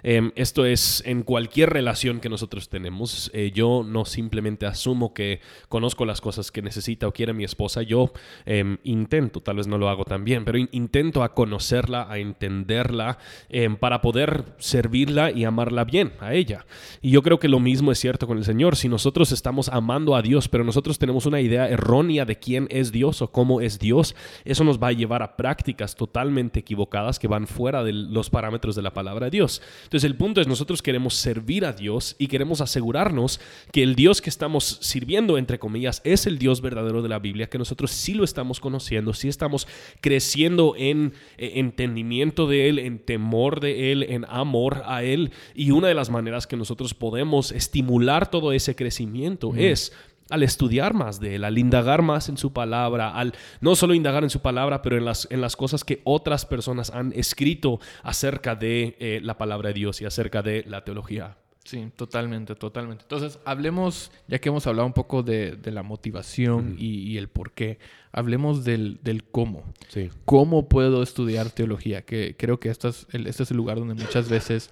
Em, 0.03 0.33
esto 0.35 0.65
es 0.65 1.03
en 1.07 1.23
cualquier 1.23 1.71
relación 1.71 2.21
que 2.21 2.29
nosotros 2.29 2.69
tenemos. 2.69 3.31
Eh, 3.35 3.53
yo 3.55 3.85
no 3.87 4.05
simplemente 4.05 4.67
asumo 4.67 5.12
que 5.12 5.41
conozco 5.69 6.05
las 6.05 6.21
cosas 6.21 6.51
que 6.51 6.62
necesita 6.62 7.07
o 7.07 7.12
quiere 7.12 7.33
mi 7.33 7.45
esposa. 7.45 7.83
Yo 7.83 8.12
em, 8.47 8.79
intento, 8.85 9.41
tal 9.41 9.57
vez 9.57 9.67
no 9.67 9.79
lo 9.79 9.89
hago 9.89 10.05
tan 10.05 10.25
bien, 10.25 10.45
pero 10.45 10.59
intento 10.59 11.23
a 11.23 11.35
conocerla, 11.35 12.07
a 12.11 12.19
entenderla, 12.19 13.19
em, 13.49 13.77
para 13.77 14.01
poder 14.01 14.45
servirla 14.59 15.31
y 15.31 15.45
amarla 15.45 15.85
bien 15.85 16.12
a 16.21 16.35
ella. 16.35 16.65
Y 17.01 17.11
yo 17.11 17.23
creo 17.23 17.39
que 17.39 17.49
lo 17.49 17.61
mismo 17.61 17.93
es 17.93 17.99
cierto 17.99 18.27
con 18.27 18.39
el 18.39 18.45
Señor. 18.45 18.77
Si 18.77 18.89
nosotros 18.89 19.33
estamos 19.33 19.69
amando 19.73 20.14
a 20.14 20.23
Dios, 20.23 20.49
pero 20.49 20.64
nosotros 20.64 20.99
tenemos 20.99 21.26
una 21.26 21.41
idea 21.41 21.69
errónea 21.69 22.25
de 22.25 22.38
quién 22.38 22.67
es 22.71 22.93
Dios 22.93 23.23
o 23.23 23.33
cómo 23.33 23.61
es 23.61 23.79
Dios, 23.79 24.14
eso 24.45 24.64
nos 24.64 24.79
va 24.79 24.88
a 24.88 24.93
llevar 24.93 25.23
a 25.23 25.37
prácticas 25.37 25.97
totalmente 25.97 26.61
equivocadas 26.61 27.19
que 27.19 27.29
van 27.29 27.47
fuera 27.47 27.83
de 27.83 27.93
los 27.93 28.31
parámetros 28.31 28.76
de 28.76 28.83
la 28.83 28.93
palabra 28.93 29.26
de 29.26 29.31
Dios. 29.31 29.62
Entonces 29.85 30.05
el 30.05 30.17
punto 30.17 30.41
es, 30.41 30.47
nosotros 30.47 30.83
queremos 30.83 31.14
servir 31.14 31.64
a 31.64 31.73
Dios 31.73 32.17
y 32.19 32.26
queremos 32.26 32.61
asegurarnos 32.61 33.41
que 33.73 33.83
el 33.83 33.95
Dios 33.95 34.21
que 34.21 34.31
estamos 34.31 34.79
sirviendo, 34.83 35.38
entre 35.38 35.59
comillas, 35.59 36.02
es 36.05 36.26
el 36.26 36.38
Dios 36.38 36.61
verdadero 36.61 37.02
de 37.02 37.09
la 37.09 37.19
Biblia, 37.19 37.49
que 37.49 37.59
nosotros 37.59 37.91
sí 37.91 38.14
lo 38.14 38.25
estamos 38.25 38.61
conociendo, 38.61 39.14
sí 39.14 39.29
estamos 39.29 39.67
creciendo 40.00 40.75
en 40.76 41.14
eh, 41.38 41.52
entendimiento 41.57 42.47
de 42.47 42.69
Él, 42.69 42.79
en 42.79 42.99
temor 42.99 43.61
de 43.61 43.93
Él, 43.93 44.02
en 44.02 44.26
amor 44.29 44.83
a 44.87 45.02
Él. 45.02 45.31
Y 45.55 45.71
una 45.71 45.88
de 45.88 45.95
las 45.95 46.11
maneras 46.11 46.47
que 46.47 46.57
nosotros 46.57 46.95
podemos 46.95 47.52
estimular 47.52 48.31
todo 48.31 48.52
ese 48.52 48.75
crecimiento 48.75 49.52
es 49.71 49.92
al 50.31 50.42
estudiar 50.42 50.95
más 50.95 51.21
de 51.21 51.35
él, 51.35 51.45
al 51.45 51.59
indagar 51.59 52.00
más 52.00 52.31
en 52.31 52.38
su 52.38 52.54
palabra, 52.54 53.11
al 53.11 53.35
no 53.61 53.76
solo 53.76 53.92
indagar 53.92 54.23
en 54.25 54.31
su 54.31 54.40
palabra, 54.40 54.81
pero 54.81 54.97
en 54.97 55.04
las, 55.04 55.28
en 55.31 55.42
las 55.42 55.57
cosas 55.57 55.85
que 55.85 56.00
otras 56.04 56.47
personas 56.47 56.90
han 56.90 57.12
escrito 57.12 57.81
acerca 58.02 58.54
de 58.54 58.97
eh, 58.99 59.21
la 59.23 59.37
palabra 59.37 59.69
de 59.69 59.75
Dios 59.75 60.00
y 60.00 60.07
acerca 60.07 60.40
de 60.40 60.64
la 60.66 60.85
teología. 60.85 61.37
Sí, 61.64 61.90
totalmente, 61.95 62.54
totalmente. 62.54 63.04
Entonces, 63.04 63.38
hablemos, 63.45 64.11
ya 64.26 64.38
que 64.38 64.49
hemos 64.49 64.66
hablado 64.66 64.87
un 64.87 64.95
poco 64.95 65.23
de, 65.23 65.59
la 65.64 65.83
motivación 65.83 66.76
y, 66.78 67.16
el 67.19 67.28
por 67.28 67.52
qué, 67.52 67.78
hablemos 68.11 68.64
del, 68.64 68.99
cómo. 69.31 69.62
Sí. 69.88 70.11
¿Cómo 70.25 70.69
puedo 70.69 71.02
estudiar 71.02 71.50
teología? 71.50 72.04
Que 72.04 72.37
creo 72.37 72.59
que 72.59 72.71
este 72.71 72.88
es 72.88 73.07
este 73.12 73.42
es 73.45 73.50
el 73.50 73.57
lugar 73.57 73.78
donde 73.78 73.95
muchas 73.95 74.28
veces 74.28 74.71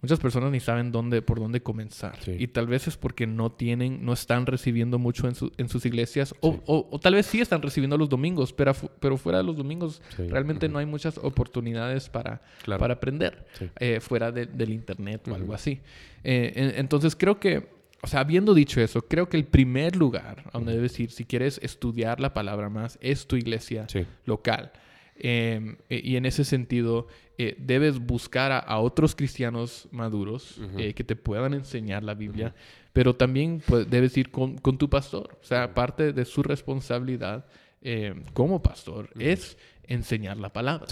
muchas 0.00 0.20
personas 0.20 0.50
ni 0.52 0.60
saben 0.60 0.92
dónde, 0.92 1.22
por 1.22 1.40
dónde 1.40 1.60
comenzar. 1.60 2.16
Y 2.26 2.48
tal 2.48 2.66
vez 2.66 2.86
es 2.88 2.96
porque 2.96 3.26
no 3.26 3.50
tienen, 3.50 4.04
no 4.04 4.12
están 4.12 4.46
recibiendo 4.46 4.98
mucho 4.98 5.28
en, 5.28 5.34
en 5.56 5.68
sus 5.68 5.84
iglesias, 5.86 6.34
o, 6.40 7.00
tal 7.00 7.14
vez 7.14 7.26
sí 7.26 7.40
están 7.40 7.62
recibiendo 7.62 7.98
los 7.98 8.08
domingos, 8.08 8.52
pero, 8.52 8.74
pero 9.00 9.16
fuera 9.16 9.38
de 9.38 9.44
los 9.44 9.56
domingos 9.56 10.02
realmente 10.16 10.68
no 10.68 10.78
hay 10.78 10.86
muchas 10.86 11.18
oportunidades 11.18 12.08
para, 12.08 12.42
para 12.78 12.94
aprender 12.94 13.46
eh, 13.78 14.00
fuera 14.00 14.30
del 14.32 14.70
internet 14.70 15.26
o 15.28 15.34
algo 15.34 15.54
así. 15.54 15.80
Eh, 16.24 16.74
entonces 16.76 17.16
creo 17.16 17.40
que, 17.40 17.68
o 18.02 18.06
sea, 18.06 18.20
habiendo 18.20 18.54
dicho 18.54 18.80
eso, 18.80 19.02
creo 19.02 19.28
que 19.28 19.36
el 19.36 19.44
primer 19.44 19.96
lugar 19.96 20.44
donde 20.52 20.74
debes 20.74 20.98
ir, 21.00 21.10
si 21.10 21.24
quieres 21.24 21.58
estudiar 21.62 22.20
la 22.20 22.34
palabra 22.34 22.68
más, 22.68 22.98
es 23.00 23.26
tu 23.26 23.36
iglesia 23.36 23.86
local. 24.24 24.72
Em, 25.20 25.76
e, 25.88 26.00
y 26.04 26.16
en 26.16 26.26
ese 26.26 26.44
sentido, 26.44 27.08
eh, 27.38 27.56
debes 27.58 27.98
buscar 27.98 28.52
a, 28.52 28.78
otros 28.78 29.14
cristianos 29.14 29.88
maduros 29.90 30.60
eh, 30.76 30.94
que 30.94 31.04
te 31.04 31.16
puedan 31.16 31.54
enseñar 31.54 32.04
la 32.04 32.14
Biblia, 32.14 32.54
pero 32.92 33.14
también 33.14 33.62
pues, 33.66 33.88
debes 33.90 34.16
ir 34.16 34.30
con, 34.30 34.56
tu 34.56 34.88
pastor. 34.88 35.38
O 35.40 35.44
sea, 35.44 35.74
parte 35.74 36.12
de 36.12 36.24
su 36.24 36.42
responsabilidad 36.42 37.46
em, 37.82 38.22
como 38.32 38.62
pastor 38.62 39.10
es 39.18 39.56
enseñar 39.84 40.36
la 40.36 40.52
palabra. 40.52 40.86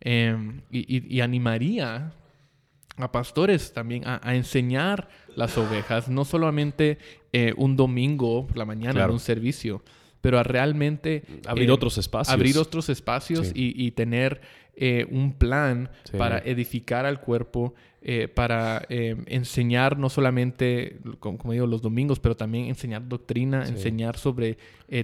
Em, 0.00 0.60
y, 0.70 1.20
animaría 1.20 2.12
a 2.96 3.10
pastores 3.10 3.72
también 3.72 4.02
a, 4.06 4.34
enseñar 4.34 5.08
las 5.34 5.56
ovejas, 5.56 6.08
no 6.08 6.24
solamente 6.24 6.98
eh, 7.32 7.54
un 7.56 7.76
domingo 7.76 8.46
por 8.46 8.58
la 8.58 8.64
mañana 8.64 9.04
en 9.04 9.10
un 9.10 9.20
servicio, 9.20 9.82
pero 10.22 10.38
a 10.38 10.42
realmente... 10.42 11.24
Abrir 11.46 11.68
eh, 11.68 11.72
otros 11.72 11.98
espacios. 11.98 12.32
Abrir 12.32 12.56
otros 12.56 12.88
espacios 12.88 13.50
y, 13.54 13.90
tener 13.90 14.40
eh, 14.74 15.06
un 15.10 15.34
plan 15.34 15.90
para 16.16 16.38
edificar 16.38 17.04
al 17.04 17.20
cuerpo, 17.20 17.74
eh, 18.00 18.26
para 18.26 18.84
enseñar 18.88 19.98
no 19.98 20.08
solamente, 20.08 20.98
como, 21.20 21.52
digo, 21.52 21.66
los 21.66 21.82
domingos, 21.82 22.18
pero 22.18 22.36
también 22.36 22.66
enseñar 22.66 23.06
doctrina, 23.06 23.66
enseñar 23.68 24.16
sobre 24.16 24.56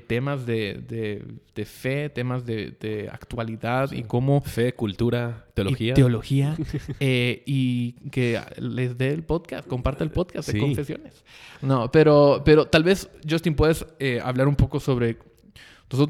temas 0.07 0.47
de, 0.47 1.23
fe, 1.65 2.09
temas 2.09 2.45
de, 2.45 3.09
actualidad 3.13 3.93
y 3.93 4.03
cómo... 4.03 4.41
Fe, 4.41 4.73
cultura, 4.73 5.47
teología. 5.55 5.95
teología. 5.95 6.57
y 7.01 7.93
que 8.11 8.41
les 8.59 8.97
dé 8.97 9.13
el 9.13 9.23
podcast, 9.23 9.69
comparte 9.69 10.03
el 10.03 10.11
podcast 10.11 10.51
de 10.51 10.59
confesiones. 10.59 11.25
No, 11.63 11.91
pero, 11.93 12.43
pero 12.45 12.67
tal 12.67 12.85
vez, 12.85 13.11
Justin, 13.29 13.55
puedes 13.55 13.87
hablar 14.23 14.49
un 14.49 14.57
poco 14.57 14.81
sobre 14.81 15.19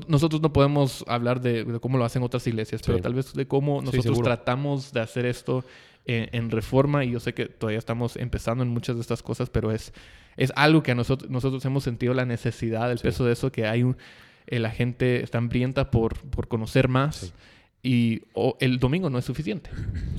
nosotros, 0.08 0.42
no 0.42 0.52
podemos 0.52 1.04
hablar 1.06 1.40
de, 1.40 1.78
cómo 1.80 1.98
lo 1.98 2.04
hacen 2.04 2.22
otras 2.22 2.46
iglesias, 2.46 2.82
pero 2.84 3.00
tal 3.00 3.14
vez 3.14 3.32
de 3.32 3.46
cómo 3.46 3.80
nosotros 3.80 4.20
tratamos 4.22 4.92
de 4.92 5.00
hacer 5.00 5.24
esto 5.24 5.64
en, 6.04 6.50
reforma. 6.50 7.04
Y 7.04 7.12
yo 7.12 7.20
sé 7.20 7.32
que 7.34 7.46
todavía 7.46 7.78
estamos 7.78 8.16
empezando 8.16 8.64
en 8.64 8.70
muchas 8.70 8.96
de 8.96 9.02
estas 9.02 9.22
cosas, 9.22 9.50
pero 9.50 9.70
es, 9.70 9.92
es 10.36 10.52
algo 10.56 10.82
que 10.82 10.94
nosotros, 10.94 11.30
nosotros 11.30 11.64
hemos 11.64 11.84
sentido 11.84 12.12
la 12.14 12.24
necesidad, 12.24 12.90
el 12.90 12.98
peso 12.98 13.24
de 13.24 13.32
eso, 13.32 13.52
que 13.52 13.66
hay 13.66 13.84
un, 13.84 13.96
eh, 14.46 14.58
la 14.58 14.70
gente 14.70 15.22
está 15.22 15.38
hambrienta 15.38 15.90
por, 15.90 16.18
por 16.18 16.48
conocer 16.48 16.88
más. 16.88 17.32
Y 17.82 18.22
el 18.60 18.78
domingo 18.78 19.08
no 19.10 19.18
es 19.18 19.24
suficiente. 19.24 19.70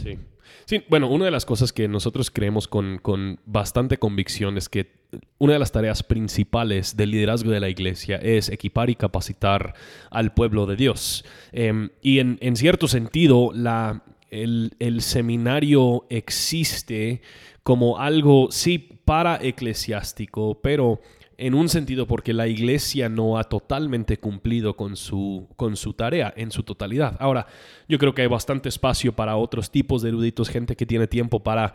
Sí. 0.02 0.18
Sí, 0.66 0.84
bueno, 0.88 1.10
una 1.10 1.26
de 1.26 1.32
las 1.32 1.46
cosas 1.46 1.74
que 1.74 1.88
nosotros 1.88 2.30
creemos 2.30 2.68
con, 2.68 3.00
con, 3.00 3.40
bastante 3.46 3.98
convicción 3.98 4.58
es 4.58 4.70
que 4.70 4.92
una 5.40 5.54
de 5.54 5.60
las 5.60 5.72
tareas 5.72 6.04
principales 6.04 6.96
del 6.96 7.12
liderazgo 7.12 7.50
de 7.50 7.60
la 7.60 7.70
iglesia 7.70 8.18
es 8.18 8.50
equipar 8.50 8.90
y 8.90 8.96
capacitar 8.96 9.74
al 10.12 10.34
pueblo 10.34 10.68
de 10.68 10.76
Dios. 10.76 11.26
Em, 11.52 11.90
y 12.02 12.20
en, 12.20 12.38
en, 12.42 12.56
cierto 12.56 12.88
sentido, 12.88 13.52
la, 13.54 14.04
el, 14.30 14.74
el 14.78 15.02
seminario 15.02 16.06
existe 16.10 17.22
como 17.64 17.98
algo, 17.98 18.50
sí, 18.52 18.78
para 19.06 19.40
eclesiástico, 19.42 20.60
pero 20.62 21.02
en 21.40 21.54
un 21.54 21.70
sentido 21.70 22.06
porque 22.06 22.34
la 22.34 22.48
iglesia 22.48 23.08
no 23.08 23.38
ha 23.38 23.46
totalmente 23.46 24.18
cumplido 24.18 24.76
con 24.76 24.98
su, 24.98 25.48
con 25.56 25.78
su 25.78 25.94
tarea 25.94 26.34
en 26.36 26.52
su 26.52 26.64
totalidad. 26.64 27.16
Ahora, 27.20 27.48
yo 27.88 27.98
creo 27.98 28.14
que 28.14 28.24
hay 28.24 28.28
bastante 28.28 28.68
espacio 28.68 29.14
para 29.14 29.38
otros 29.38 29.72
tipos 29.72 30.02
de 30.02 30.10
eruditos, 30.10 30.50
gente 30.50 30.76
que 30.76 30.86
tiene 30.86 31.08
tiempo 31.08 31.42
para 31.42 31.74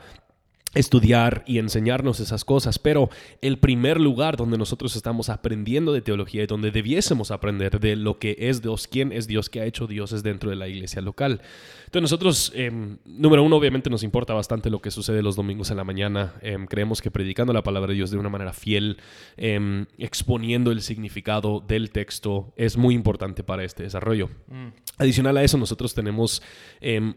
estudiar 0.75 1.45
y 1.47 1.59
enseñarnos 1.59 2.21
esas 2.21 2.45
cosas, 2.45 2.79
pero 2.79 3.11
el 3.41 3.59
primer 3.59 4.01
lugar 4.01 4.37
donde 4.37 4.59
nosotros 4.59 4.97
estamos 4.97 5.29
aprendiendo 5.29 5.93
de 5.93 6.03
teología 6.03 6.43
y 6.43 6.47
donde 6.47 6.71
debiésemos 6.71 7.31
aprender 7.31 7.81
de 7.81 7.97
lo 7.97 8.19
que 8.19 8.37
es 8.39 8.63
Dios, 8.63 8.89
quién 8.89 9.13
es 9.13 9.27
Dios, 9.27 9.51
qué 9.51 9.61
ha 9.61 9.67
hecho 9.67 9.87
Dios 9.87 10.13
es 10.13 10.23
dentro 10.23 10.51
de 10.51 10.57
la 10.57 10.69
iglesia 10.69 11.01
local. 11.01 11.41
Entonces 11.87 12.03
nosotros, 12.03 12.53
em, 12.55 12.99
número 13.05 13.43
uno, 13.43 13.57
obviamente 13.57 13.89
nos 13.89 14.03
importa 14.03 14.35
bastante 14.35 14.69
lo 14.69 14.81
que 14.81 14.91
sucede 14.91 15.23
los 15.23 15.37
domingos 15.37 15.71
en 15.71 15.77
la 15.77 15.85
mañana. 15.85 16.35
Em, 16.43 16.67
creemos 16.67 17.01
que 17.01 17.11
predicando 17.11 17.53
la 17.53 17.63
palabra 17.63 17.89
de 17.91 17.95
Dios 17.95 18.11
de 18.11 18.19
una 18.19 18.29
manera 18.29 18.53
fiel, 18.53 18.99
em, 19.37 19.87
exponiendo 19.99 20.73
el 20.73 20.83
significado 20.83 21.61
del 21.61 21.91
texto, 21.91 22.53
es 22.57 22.77
muy 22.77 22.95
importante 22.95 23.45
para 23.45 23.63
este 23.63 23.85
desarrollo. 23.85 24.29
Mm. 24.49 24.69
Adicional 24.99 25.37
a 25.37 25.45
eso, 25.45 25.59
nosotros 25.59 25.95
tenemos 25.95 26.43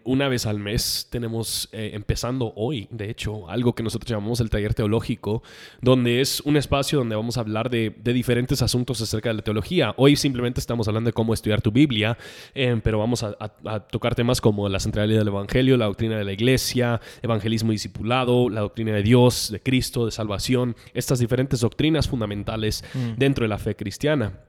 una 0.03 0.27
vez 0.29 0.45
al 0.45 0.59
mes, 0.59 1.07
tenemos, 1.11 1.69
eh, 1.71 1.91
empezando 1.93 2.53
hoy, 2.55 2.87
de 2.89 3.09
hecho, 3.09 3.47
algo 3.50 3.74
que 3.74 3.84
nosotros 3.84 4.10
llamamos 4.10 4.39
el 4.39 4.50
taller 4.50 4.74
teológico, 4.74 5.44
donde 5.82 6.22
es 6.22 6.42
un 6.42 6.58
espacio 6.58 7.00
donde 7.00 7.16
vamos 7.16 7.38
a 7.38 7.42
hablar 7.42 7.70
de, 7.70 7.96
diferentes 8.04 8.62
asuntos 8.62 9.01
acerca 9.01 9.30
de 9.30 9.36
la 9.36 9.42
teología. 9.42 9.94
Hoy 9.98 10.16
simplemente 10.16 10.60
estamos 10.60 10.88
hablando 10.88 11.10
de 11.10 11.13
cómo 11.13 11.34
estudiar 11.34 11.62
tu 11.62 11.72
Biblia, 11.72 12.18
eh, 12.56 12.80
pero 12.84 13.00
vamos 13.00 13.24
a, 13.24 13.36
tocar 13.92 14.16
temas 14.16 14.42
como 14.42 14.70
la 14.70 14.80
centralidad 14.80 15.20
del 15.20 15.27
Evangelio, 15.27 15.77
la 15.77 15.86
doctrina 15.86 16.18
de 16.18 16.24
la 16.24 16.32
iglesia, 16.32 17.01
evangelismo 17.22 17.72
discipulado, 17.72 18.50
la 18.50 18.62
doctrina 18.62 18.94
de 18.94 19.04
Dios, 19.04 19.50
de 19.51 19.62
Cristo, 19.62 20.06
de 20.06 20.12
salvación, 20.12 20.75
estas 20.94 21.20
diferentes 21.20 21.60
doctrinas 21.60 22.08
fundamentales 22.08 22.84
mm. 22.94 23.18
dentro 23.18 23.44
de 23.44 23.50
la 23.50 23.58
fe 23.58 23.75
cristiana. 23.75 24.47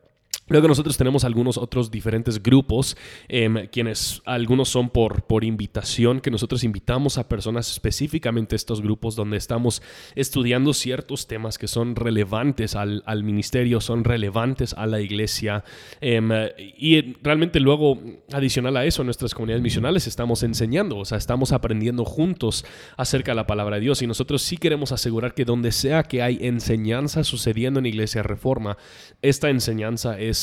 Luego 0.49 0.69
nosotros 0.69 0.97
tenemos 0.97 1.25
algunos 1.25 1.59
otros 1.59 1.91
diferentes 1.91 2.43
grupos, 2.43 2.97
em, 3.29 3.67
quienes 3.69 4.23
algunos 4.25 4.69
son 4.69 4.89
por, 4.89 5.23
por 5.25 5.45
invitación, 5.45 6.21
que 6.21 6.31
nosotros 6.31 6.65
invitamos 6.65 7.19
a 7.19 7.29
personas 7.29 7.71
específicamente 7.71 8.57
estos 8.57 8.81
grupos 8.81 9.15
donde 9.15 9.37
estamos 9.37 9.83
estudiando 10.15 10.73
ciertos 10.73 11.27
temas 11.27 11.59
que 11.59 11.69
son 11.69 11.97
relevantes 11.97 12.75
al, 12.75 13.03
ministerio, 13.23 13.81
son 13.81 14.05
relevantes 14.05 14.75
a 14.75 14.87
la 14.87 15.01
iglesia. 15.01 15.65
Em, 16.01 16.31
y 16.79 17.15
realmente 17.23 17.61
luego, 17.61 17.99
adicional 18.33 18.77
a 18.77 18.85
eso, 18.87 19.05
nuestras 19.05 19.35
comunidades 19.35 19.63
misionales 19.63 20.07
estamos 20.07 20.43
enseñando, 20.43 20.97
o 20.97 21.05
sea, 21.05 21.19
estamos 21.19 21.53
aprendiendo 21.53 22.05
juntos 22.05 22.65
acerca 22.97 23.33
de 23.33 23.37
la 23.37 23.47
palabra 23.47 23.77
de 23.77 23.83
Dios. 23.83 24.01
Y 24.03 24.07
nosotros 24.07 24.43
sí 24.43 24.57
queremos 24.57 24.93
asegurar 24.93 25.35
que 25.35 25.45
donde 25.45 25.73
sea 25.73 26.05
que 26.05 26.23
hay 26.23 26.39
enseñanza 26.41 27.25
sucediendo 27.25 27.81
en 27.81 27.87
Iglesia 27.87 28.23
Reforma, 28.23 28.79
esta 29.21 29.51
enseñanza 29.51 30.19
es 30.19 30.38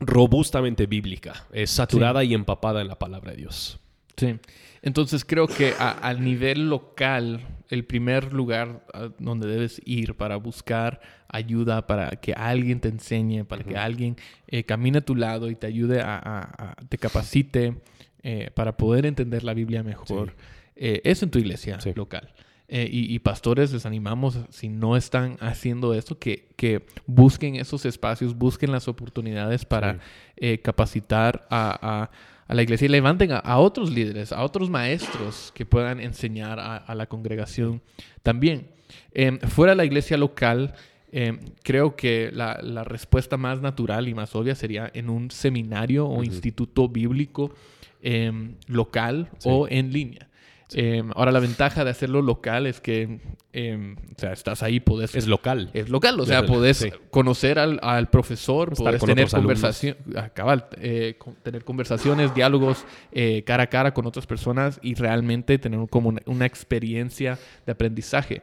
robustamente 0.00 0.86
bíblica, 0.86 1.46
es 1.52 1.70
saturada 1.70 2.24
y 2.24 2.34
empapada 2.34 2.80
en 2.80 2.88
la 2.88 2.98
palabra 2.98 3.32
de 3.32 3.38
Dios. 3.38 3.78
Sí. 4.16 4.38
Entonces 4.82 5.24
creo 5.26 5.46
que 5.46 5.74
a, 5.78 6.14
nivel 6.14 6.70
local, 6.70 7.40
el 7.68 7.84
primer 7.84 8.32
lugar 8.32 8.86
donde 9.18 9.46
debes 9.46 9.80
ir 9.84 10.14
para 10.14 10.36
buscar 10.36 11.00
ayuda, 11.28 11.86
para 11.86 12.10
que 12.12 12.32
alguien 12.32 12.80
te 12.80 12.88
enseñe, 12.88 13.44
para 13.44 13.62
que 13.62 13.76
alguien 13.76 14.16
eh, 14.46 14.64
camine 14.64 14.98
a 14.98 15.00
tu 15.02 15.14
lado 15.14 15.50
y 15.50 15.54
te 15.54 15.66
ayude 15.66 16.00
a, 16.00 16.76
te 16.88 16.96
capacite 16.96 17.76
eh, 18.22 18.50
para 18.54 18.76
poder 18.76 19.04
entender 19.04 19.44
la 19.44 19.52
Biblia 19.52 19.82
mejor, 19.82 20.34
eh, 20.76 21.02
es 21.04 21.22
en 21.22 21.30
tu 21.30 21.38
iglesia 21.38 21.78
local. 21.94 22.32
Eh, 22.72 22.88
y, 22.88 23.18
pastores 23.18 23.72
les 23.72 23.84
animamos, 23.84 24.38
si 24.50 24.68
no 24.68 24.96
están 24.96 25.36
haciendo 25.40 25.92
esto, 25.92 26.20
que, 26.20 26.46
que 26.54 26.86
busquen 27.04 27.56
esos 27.56 27.84
espacios, 27.84 28.38
busquen 28.38 28.70
las 28.70 28.86
oportunidades 28.86 29.64
para 29.64 29.98
eh, 30.36 30.60
capacitar 30.60 31.48
a, 31.50 32.08
a, 32.46 32.54
la 32.54 32.62
iglesia 32.62 32.84
y 32.84 32.88
levanten 32.88 33.32
a, 33.32 33.58
otros 33.58 33.90
líderes, 33.90 34.30
a 34.30 34.44
otros 34.44 34.70
maestros 34.70 35.50
que 35.52 35.66
puedan 35.66 35.98
enseñar 35.98 36.60
a, 36.60 36.94
la 36.94 37.06
congregación 37.06 37.82
también. 38.22 38.68
Em, 39.10 39.40
fuera 39.40 39.72
de 39.72 39.76
la 39.76 39.84
iglesia 39.84 40.16
local, 40.16 40.72
em, 41.10 41.40
creo 41.64 41.96
que 41.96 42.30
la, 42.32 42.60
la, 42.62 42.84
respuesta 42.84 43.36
más 43.36 43.60
natural 43.60 44.06
y 44.06 44.14
más 44.14 44.36
obvia 44.36 44.54
sería 44.54 44.88
en 44.94 45.10
un 45.10 45.32
seminario 45.32 46.06
o 46.06 46.22
instituto 46.22 46.88
bíblico 46.88 47.52
em, 48.00 48.54
local 48.68 49.28
o 49.42 49.66
en 49.68 49.92
línea. 49.92 50.29
Em, 50.72 51.10
ahora, 51.14 51.32
la 51.32 51.40
ventaja 51.40 51.84
de 51.84 51.90
hacerlo 51.90 52.22
local 52.22 52.66
es 52.66 52.80
que, 52.80 53.20
em, 53.52 53.96
o 53.96 54.18
sea, 54.18 54.32
estás 54.32 54.62
ahí, 54.62 54.80
puedes... 54.80 55.14
Es 55.14 55.26
local. 55.26 55.70
Es 55.74 55.88
local, 55.88 56.18
o 56.20 56.26
sea, 56.26 56.46
puedes 56.46 56.86
conocer 57.10 57.58
al, 57.58 57.80
al 57.82 58.08
profesor, 58.08 58.74
puedes 58.76 59.02
tener 59.02 59.28
conversación, 59.28 59.96
ah, 60.16 60.30
eh, 60.78 61.16
tener 61.42 61.64
conversaciones, 61.64 62.34
diálogos 62.34 62.84
eh, 63.12 63.42
cara 63.44 63.64
a 63.64 63.66
cara 63.68 63.94
con 63.94 64.06
otras 64.06 64.26
personas 64.26 64.78
y 64.82 64.94
realmente 64.94 65.58
tener 65.58 65.80
como 65.88 66.14
una, 66.26 66.46
experiencia 66.46 67.38
de 67.66 67.72
aprendizaje. 67.72 68.42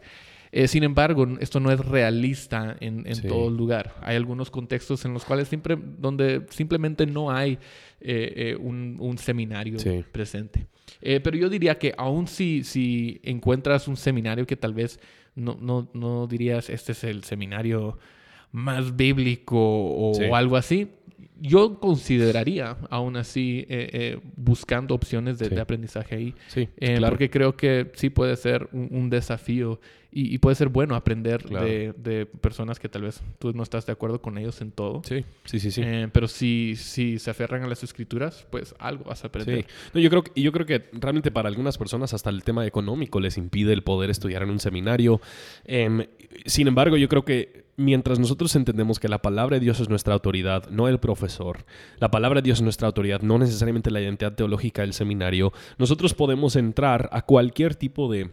Eh, 0.51 0.67
sin 0.67 0.83
embargo, 0.83 1.27
esto 1.39 1.59
no 1.59 1.71
es 1.71 1.79
realista 1.79 2.75
en, 2.79 3.05
en 3.05 3.21
todo 3.27 3.49
lugar. 3.49 3.95
Hay 4.01 4.15
algunos 4.15 4.49
contextos 4.49 5.03
en 5.05 5.13
los 5.13 5.25
cuales 5.25 5.47
siempre, 5.47 5.77
donde 5.77 6.45
simplemente 6.49 7.05
no 7.05 7.31
hay 7.31 7.59
un, 8.59 8.97
un, 8.99 9.17
seminario 9.17 9.77
presente. 10.11 10.67
Eh, 11.01 11.19
pero 11.19 11.37
yo 11.37 11.49
diría 11.49 11.77
que 11.77 11.93
aún 11.97 12.27
si, 12.27 12.63
si 12.63 13.19
encuentras 13.23 13.87
un 13.87 13.97
seminario 13.97 14.45
que 14.45 14.55
tal 14.55 14.73
vez 14.73 14.99
no, 15.35 15.57
no, 15.59 15.89
no 15.93 16.27
dirías 16.27 16.69
este 16.69 16.93
es 16.93 17.03
el 17.03 17.23
seminario 17.23 17.97
más 18.51 18.95
bíblico 18.95 19.57
o, 19.57 20.36
algo 20.36 20.55
así, 20.55 20.88
yo 21.39 21.79
consideraría 21.79 22.77
aún 22.89 23.17
así 23.17 23.65
eh, 23.69 23.89
eh, 23.93 24.19
buscando 24.36 24.95
opciones 24.95 25.38
de, 25.38 25.60
aprendizaje 25.60 26.15
ahí. 26.15 26.36
Sí, 26.47 26.69
Porque 27.07 27.29
creo 27.29 27.55
que 27.55 27.91
sí 27.93 28.10
puede 28.10 28.36
ser 28.38 28.69
un 28.71 29.10
desafío 29.10 29.79
y, 30.12 30.38
puede 30.38 30.56
ser 30.56 30.70
bueno 30.70 30.96
aprender 30.96 31.43
de, 31.43 32.28
personas 32.41 32.80
que 32.80 32.89
tal 32.89 33.04
vez 33.04 33.22
tú 33.39 33.54
no 33.54 33.63
estás 33.63 33.86
de 33.86 33.91
acuerdo 33.91 34.22
con 34.22 34.38
ellos 34.38 34.62
en 34.62 34.72
todo. 34.72 35.02
Sí, 35.04 35.26
sí, 35.46 35.60
sí. 35.60 35.72
sí. 35.72 35.82
Eh, 35.84 36.10
pero 36.12 36.28
si, 36.28 36.76
si 36.76 37.20
se 37.20 37.30
aferran 37.30 37.63
a 37.63 37.67
las 37.67 37.84
escrituras, 37.84 38.48
pues 38.50 38.74
algo 38.80 39.06
vas 39.06 39.24
a 39.24 39.28
aprender. 39.28 39.63
Sí. 39.63 39.67
No, 39.93 40.00
yo, 40.00 40.10
creo 40.10 40.24
que, 40.24 40.41
yo 40.41 40.52
creo 40.52 40.65
que 40.65 40.89
realmente 40.93 41.32
para 41.32 41.50
algunas 41.50 41.78
personas 41.78 42.13
hasta 42.13 42.30
el 42.30 42.43
tema 42.43 42.65
económico 42.65 43.20
les 43.20 43.38
impide 43.38 43.74
el 43.74 43.84
poder 43.84 44.10
estudiar 44.10 44.43
en 44.43 44.50
un 44.50 44.60
seminario. 44.60 45.22
Em, 45.65 46.06
sin 46.46 46.67
embargo, 46.67 46.98
yo 46.98 47.10
creo 47.10 47.26
que 47.26 47.67
mientras 47.76 48.20
nosotros 48.20 48.56
entendemos 48.56 49.00
que 49.00 49.08
la 49.08 49.22
palabra 49.22 49.58
de 49.58 49.60
Dios 49.62 49.80
es 49.80 49.89
nuestra 49.89 50.13
autoridad, 50.13 50.70
no 50.70 50.88
el 50.88 51.00
profesor, 51.00 51.65
la 52.00 52.10
palabra 52.12 52.41
de 52.41 52.46
Dios 52.46 52.60
es 52.60 52.63
nuestra 52.63 52.88
autoridad, 52.88 53.22
no 53.22 53.38
necesariamente 53.38 53.91
la 53.91 54.02
identidad 54.02 54.34
teológica 54.34 54.82
del 54.82 54.93
seminario, 54.93 55.54
nosotros 55.78 56.13
podemos 56.13 56.56
entrar 56.56 57.10
a 57.12 57.22
cualquier 57.22 57.76
tipo 57.76 58.12
de 58.12 58.32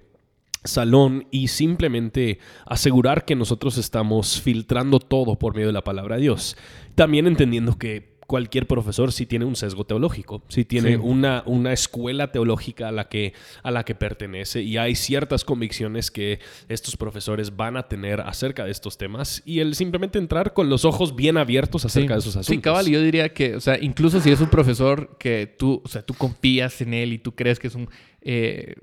salón 0.64 1.26
y 1.30 1.48
simplemente 1.48 2.38
asegurar 2.66 3.24
que 3.24 3.36
nosotros 3.36 3.78
estamos 3.78 4.40
filtrando 4.40 4.98
todo 4.98 5.38
por 5.38 5.54
medio 5.54 5.68
de 5.68 5.72
la 5.74 5.84
palabra 5.84 6.16
de 6.16 6.22
Dios. 6.22 6.56
También 6.94 7.26
entendiendo 7.26 7.78
que 7.78 8.14
cualquier 8.26 8.66
profesor 8.66 9.12
sí 9.12 9.26
tiene 9.26 9.44
un 9.44 9.56
sesgo 9.56 9.84
teológico, 9.84 10.42
sí 10.48 10.64
tiene 10.64 10.96
una, 10.96 11.42
una 11.46 11.72
escuela 11.72 12.32
teológica 12.32 12.88
a 12.88 12.92
la, 12.92 13.08
que, 13.08 13.34
a 13.62 13.70
la 13.70 13.84
que 13.84 13.94
pertenece 13.94 14.62
y 14.62 14.76
hay 14.76 14.94
ciertas 14.94 15.44
convicciones 15.44 16.10
que 16.10 16.40
estos 16.68 16.96
profesores 16.96 17.56
van 17.56 17.76
a 17.76 17.84
tener 17.84 18.20
acerca 18.20 18.64
de 18.64 18.70
estos 18.70 18.98
temas 18.98 19.42
y 19.44 19.60
el 19.60 19.74
simplemente 19.74 20.18
entrar 20.18 20.52
con 20.52 20.68
los 20.68 20.84
ojos 20.84 21.14
bien 21.14 21.36
abiertos 21.36 21.84
acerca 21.84 22.14
de 22.14 22.20
esos 22.20 22.36
asuntos. 22.36 22.46
Sí, 22.46 22.60
cabal, 22.60 22.86
yo 22.86 23.02
diría 23.02 23.32
que, 23.32 23.56
o 23.56 23.60
sea, 23.60 23.78
incluso 23.78 24.20
si 24.20 24.30
es 24.30 24.40
un 24.40 24.48
profesor 24.48 25.16
que 25.18 25.46
tú, 25.46 25.82
o 25.84 25.88
sea, 25.88 26.02
tú 26.02 26.14
confías 26.14 26.80
en 26.80 26.94
él 26.94 27.12
y 27.12 27.18
tú 27.18 27.34
crees 27.34 27.58
que 27.58 27.68
es 27.68 27.74
un 27.74 27.88
eh, 28.26 28.74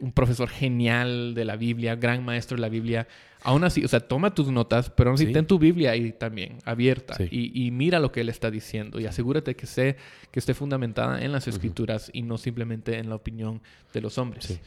un 0.00 0.12
profesor 0.12 0.48
genial 0.48 1.34
de 1.34 1.46
la 1.46 1.56
Biblia, 1.56 1.96
gran 1.96 2.24
maestro 2.24 2.56
de 2.56 2.60
la 2.60 2.68
Biblia. 2.68 3.08
Aún 3.42 3.64
así, 3.64 3.82
o 3.82 3.88
sea, 3.88 4.00
toma 4.00 4.34
tus 4.34 4.48
notas, 4.48 4.90
pero 4.90 5.08
aún 5.08 5.14
así 5.14 5.32
ten 5.32 5.46
tu 5.46 5.58
Biblia 5.58 5.92
ahí 5.92 6.12
también, 6.12 6.58
abierta, 6.66 7.16
y, 7.30 7.70
mira 7.70 7.98
lo 7.98 8.12
que 8.12 8.20
él 8.20 8.28
está 8.28 8.50
diciendo 8.50 9.00
y 9.00 9.06
asegúrate 9.06 9.56
que, 9.56 9.64
sé, 9.64 9.96
que 10.30 10.38
esté 10.38 10.52
fundamentada 10.52 11.22
en 11.22 11.32
las 11.32 11.48
escrituras 11.48 12.10
y 12.12 12.20
no 12.20 12.36
simplemente 12.36 12.98
en 12.98 13.08
la 13.08 13.14
opinión 13.14 13.62
de 13.94 14.00
los 14.02 14.18
hombres. 14.18 14.60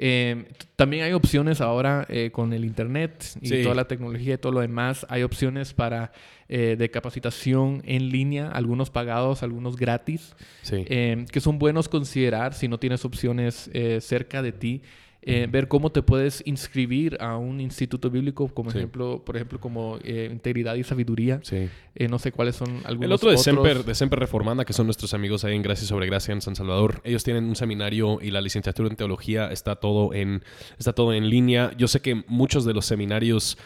Eh, 0.00 0.44
también 0.76 1.02
hay 1.02 1.12
opciones 1.12 1.60
ahora 1.60 2.06
eh, 2.08 2.30
con 2.30 2.52
el 2.52 2.64
Internet 2.64 3.24
y 3.42 3.64
toda 3.64 3.74
la 3.74 3.88
tecnología 3.88 4.34
y 4.34 4.38
todo 4.38 4.52
lo 4.52 4.60
demás. 4.60 5.04
Hay 5.08 5.24
opciones 5.24 5.74
para 5.74 6.12
eh, 6.48 6.76
de 6.78 6.90
capacitación 6.90 7.82
en 7.84 8.08
línea, 8.08 8.48
algunos 8.48 8.90
pagados, 8.90 9.42
algunos 9.42 9.76
gratis, 9.76 10.36
que 10.62 11.40
son 11.40 11.58
buenos 11.58 11.88
considerar 11.88 12.54
si 12.54 12.68
no 12.68 12.78
tienes 12.78 13.04
opciones 13.04 13.68
cerca 14.00 14.40
de 14.40 14.52
ti. 14.52 14.82
Eh, 15.30 15.46
ver 15.46 15.68
cómo 15.68 15.92
te 15.92 16.00
puedes 16.00 16.42
inscribir 16.46 17.18
a 17.20 17.36
un 17.36 17.60
instituto 17.60 18.08
bíblico, 18.08 18.48
como 18.48 18.70
ejemplo, 18.70 19.22
por 19.24 19.36
ejemplo, 19.36 19.60
como 19.60 19.98
eh, 20.02 20.28
Integridad 20.32 20.74
y 20.76 20.84
Sabiduría. 20.84 21.40
Sí. 21.42 21.68
Eh, 21.94 22.08
no 22.08 22.18
sé 22.18 22.32
cuáles 22.32 22.56
son 22.56 22.80
algunos 22.84 23.04
El 23.04 23.12
otro 23.12 23.30
de 23.30 23.36
Semper, 23.36 23.84
de 23.84 23.94
Semper 23.94 24.20
Reformanda, 24.20 24.64
que 24.64 24.72
son 24.72 24.86
nuestros 24.86 25.12
amigos 25.12 25.44
ahí 25.44 25.54
en 25.54 25.60
Gracia 25.60 25.86
sobre 25.86 26.06
Gracia 26.06 26.32
en 26.32 26.40
San 26.40 26.56
Salvador. 26.56 27.02
Ellos 27.04 27.24
tienen 27.24 27.44
un 27.44 27.56
seminario 27.56 28.18
y 28.22 28.30
la 28.30 28.40
licenciatura 28.40 28.88
en 28.88 28.96
teología 28.96 29.50
está 29.50 29.76
todo 29.76 30.14
en, 30.14 30.42
está 30.78 30.94
todo 30.94 31.12
en 31.12 31.28
línea. 31.28 31.72
Yo 31.76 31.88
sé 31.88 32.00
que 32.00 32.24
muchos 32.26 32.64
de 32.64 32.72
los 32.72 32.86
seminarios, 32.86 33.58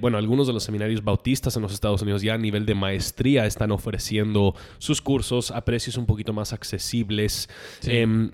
bueno, 0.00 0.18
algunos 0.18 0.48
de 0.48 0.52
los 0.52 0.64
seminarios 0.64 1.04
bautistas 1.04 1.54
en 1.54 1.62
los 1.62 1.72
Estados 1.72 2.02
Unidos 2.02 2.22
ya 2.22 2.34
a 2.34 2.38
nivel 2.38 2.66
de 2.66 2.74
maestría 2.74 3.46
están 3.46 3.70
ofreciendo 3.70 4.56
sus 4.78 5.00
cursos 5.00 5.52
a 5.52 5.64
precios 5.64 5.96
un 5.96 6.06
poquito 6.06 6.32
más 6.32 6.52
accesibles. 6.52 7.48
Em, 7.84 8.30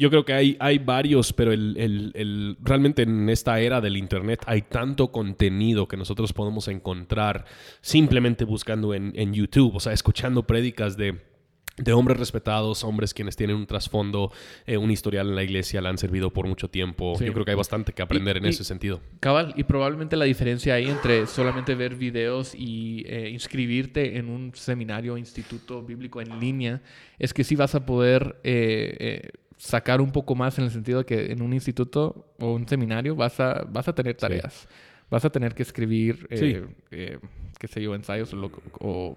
yo 0.00 0.08
creo 0.08 0.24
que 0.24 0.32
hay, 0.32 0.56
hay 0.60 0.78
varios, 0.78 1.34
pero 1.34 1.52
el, 1.52 1.76
el, 1.76 2.56
realmente 2.62 3.02
en 3.02 3.28
esta 3.28 3.60
era 3.60 3.82
del 3.82 3.98
Internet 3.98 4.40
hay 4.46 4.62
tanto 4.62 5.12
contenido 5.12 5.86
que 5.86 5.98
nosotros 5.98 6.32
podemos 6.32 6.68
encontrar 6.68 7.44
simplemente 7.82 8.46
buscando 8.46 8.94
en, 8.94 9.12
en 9.14 9.34
YouTube, 9.34 9.76
o 9.76 9.80
sea, 9.80 9.92
escuchando 9.92 10.46
prédicas 10.46 10.96
de 10.96 11.28
de 11.76 11.92
hombres 11.94 12.18
respetados, 12.18 12.84
hombres 12.84 13.14
quienes 13.14 13.36
tienen 13.36 13.56
un 13.56 13.66
trasfondo, 13.66 14.32
eh, 14.66 14.76
un 14.76 14.90
historial 14.90 15.28
en 15.28 15.34
la 15.34 15.42
iglesia, 15.42 15.80
la 15.80 15.88
han 15.88 15.96
servido 15.96 16.30
por 16.30 16.46
mucho 16.46 16.68
tiempo. 16.68 17.18
Yo 17.18 17.32
creo 17.32 17.44
que 17.44 17.52
hay 17.52 17.56
bastante 17.56 17.92
que 17.94 18.02
aprender 18.02 18.36
en 18.36 18.44
ese 18.44 18.64
sentido. 18.64 19.00
Cabal, 19.20 19.54
y 19.56 19.64
probablemente 19.64 20.16
la 20.16 20.26
diferencia 20.26 20.74
ahí 20.74 20.90
entre 20.90 21.26
solamente 21.26 21.74
ver 21.74 21.94
videos 21.94 22.54
y 22.54 23.04
eh, 23.06 23.30
inscribirte 23.30 24.18
en 24.18 24.28
un 24.28 24.52
seminario 24.54 25.14
o 25.14 25.16
instituto 25.16 25.82
bíblico 25.82 26.20
en 26.20 26.38
línea 26.38 26.82
es 27.18 27.32
que 27.32 27.44
sí 27.44 27.56
vas 27.56 27.74
a 27.74 27.86
poder 27.86 28.40
eh, 28.44 29.30
sacar 29.60 30.00
un 30.00 30.10
poco 30.10 30.34
más 30.34 30.58
en 30.58 30.64
el 30.64 30.70
sentido 30.70 31.00
de 31.00 31.04
que 31.04 31.32
en 31.32 31.42
un 31.42 31.52
instituto 31.52 32.32
o 32.38 32.54
un 32.54 32.66
seminario 32.66 33.14
vas 33.14 33.38
a, 33.40 33.66
vas 33.68 33.86
a 33.88 33.94
tener 33.94 34.16
tareas. 34.16 34.66
Vas 35.10 35.24
a 35.24 35.30
tener 35.30 35.54
que 35.54 35.62
escribir, 35.62 36.26
eh, 36.30 36.64
eh, 36.90 37.18
qué 37.58 37.68
sé 37.68 37.82
yo, 37.82 37.94
ensayos 37.94 38.34
o, 38.80 39.16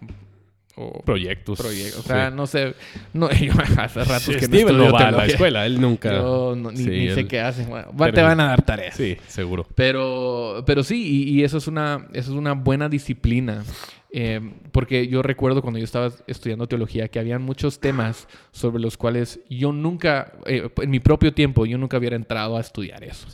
proyectos. 1.06 1.60
o 1.62 2.02
sea, 2.02 2.30
no 2.30 2.46
sé. 2.46 2.76
No, 3.14 3.32
yo 3.32 3.54
hace 3.78 4.04
rato 4.04 4.32
que 4.32 4.42
Steven 4.42 4.78
no 4.78 4.92
va 4.92 5.08
a 5.08 5.12
la 5.12 5.26
escuela, 5.28 5.66
él 5.66 5.80
nunca. 5.80 6.12
Yo 6.12 6.56
ni, 6.56 7.10
sé 7.12 7.26
qué 7.26 7.40
hacen. 7.40 7.70
te 8.14 8.22
van 8.22 8.40
a 8.42 8.48
dar 8.48 8.64
tareas. 8.64 8.96
Sí, 8.96 9.18
seguro. 9.28 9.66
Pero, 9.76 10.64
pero 10.66 10.84
sí, 10.84 11.30
y, 11.30 11.44
eso, 11.44 11.58
es 11.58 11.68
una, 11.68 12.08
eso 12.12 12.32
es 12.32 12.38
una 12.38 12.52
buena 12.52 12.90
disciplina. 12.90 13.64
Eh, 14.16 14.40
porque 14.72 15.08
yo 15.08 15.24
recuerdo 15.24 15.64
cuando 15.64 15.80
yo 15.80 15.86
estaba 15.86 16.12
estudiando 16.28 16.68
teología 16.68 17.08
que 17.08 17.18
habían 17.18 17.42
muchos 17.42 17.80
temas 17.80 18.28
sobre 18.52 18.80
los 18.80 18.96
cuales 18.96 19.40
yo 19.50 19.74
nunca, 19.74 20.34
eh, 20.46 20.70
en 20.78 20.90
mi 20.92 21.00
propio 21.00 21.34
tiempo, 21.34 21.66
yo 21.66 21.80
nunca 21.80 21.98
hubiera 21.98 22.16
entrado 22.16 22.56
a 22.56 22.62
estudiar 22.62 23.04
eso. 23.04 23.28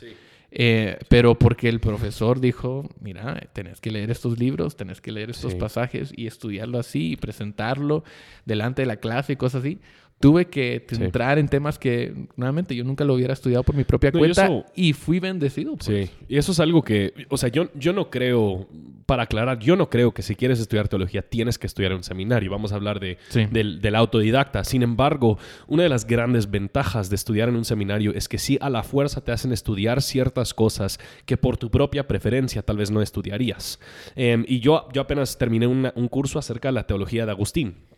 Eh, 0.52 0.96
pero 1.08 1.38
porque 1.38 1.68
el 1.68 1.80
profesor 1.80 2.40
dijo, 2.40 2.88
mira, 2.98 3.38
tenés 3.52 3.82
que 3.82 3.90
leer 3.90 4.10
estos 4.10 4.38
libros, 4.38 4.74
tenés 4.74 5.02
que 5.02 5.12
leer 5.12 5.28
estos 5.28 5.54
pasajes 5.54 6.14
y 6.16 6.26
estudiarlo 6.26 6.78
así 6.78 7.12
y 7.12 7.16
presentarlo 7.16 8.02
delante 8.46 8.80
de 8.80 8.86
la 8.86 8.96
clase 8.96 9.34
y 9.34 9.36
cosas 9.36 9.60
así 9.60 9.80
tuve 10.20 10.48
que 10.48 10.84
entrar 10.90 11.38
en 11.38 11.48
temas 11.48 11.78
que 11.78 12.12
nuevamente 12.36 12.76
yo 12.76 12.84
nunca 12.84 13.04
lo 13.04 13.14
hubiera 13.14 13.32
estudiado 13.32 13.64
por 13.64 13.74
mi 13.74 13.84
propia 13.84 14.12
cuenta 14.12 14.66
y 14.74 14.92
fui 14.92 15.18
bendecido. 15.18 15.76
Pues. 15.76 15.86
Sí, 15.86 16.14
y 16.28 16.36
eso 16.36 16.52
es 16.52 16.60
algo 16.60 16.82
que, 16.82 17.14
o 17.30 17.38
sea, 17.38 17.48
yo, 17.48 17.70
yo 17.74 17.94
no 17.94 18.10
creo, 18.10 18.68
para 19.06 19.22
aclarar, 19.22 19.58
yo 19.58 19.76
no 19.76 19.88
creo 19.88 20.12
que 20.12 20.20
si 20.20 20.36
quieres 20.36 20.60
estudiar 20.60 20.88
teología 20.88 21.22
tienes 21.22 21.58
que 21.58 21.66
estudiar 21.66 21.92
en 21.92 21.98
un 21.98 22.04
seminario. 22.04 22.50
Vamos 22.50 22.72
a 22.72 22.74
hablar 22.74 23.00
de, 23.00 23.16
del, 23.50 23.94
autodidacta. 23.94 24.62
Sin 24.64 24.82
embargo, 24.82 25.38
una 25.66 25.84
de 25.84 25.88
las 25.88 26.06
grandes 26.06 26.50
ventajas 26.50 27.08
de 27.08 27.16
estudiar 27.16 27.48
en 27.48 27.56
un 27.56 27.64
seminario 27.64 28.12
es 28.14 28.28
que 28.28 28.36
sí 28.36 28.58
a 28.60 28.68
la 28.68 28.82
fuerza 28.82 29.22
te 29.22 29.32
hacen 29.32 29.52
estudiar 29.52 30.02
ciertas 30.02 30.52
cosas 30.52 31.00
que 31.24 31.38
por 31.38 31.56
tu 31.56 31.70
propia 31.70 32.06
preferencia 32.06 32.60
tal 32.60 32.76
vez 32.76 32.90
no 32.90 33.00
estudiarías. 33.00 33.80
Em, 34.16 34.44
y 34.46 34.60
yo, 34.60 34.86
yo 34.92 35.00
apenas 35.00 35.38
terminé 35.38 35.66
un 35.66 36.08
curso 36.08 36.38
acerca 36.38 36.68
de 36.68 36.72
la 36.72 36.86
teología 36.86 37.24
de 37.24 37.32
Agustín. 37.32 37.89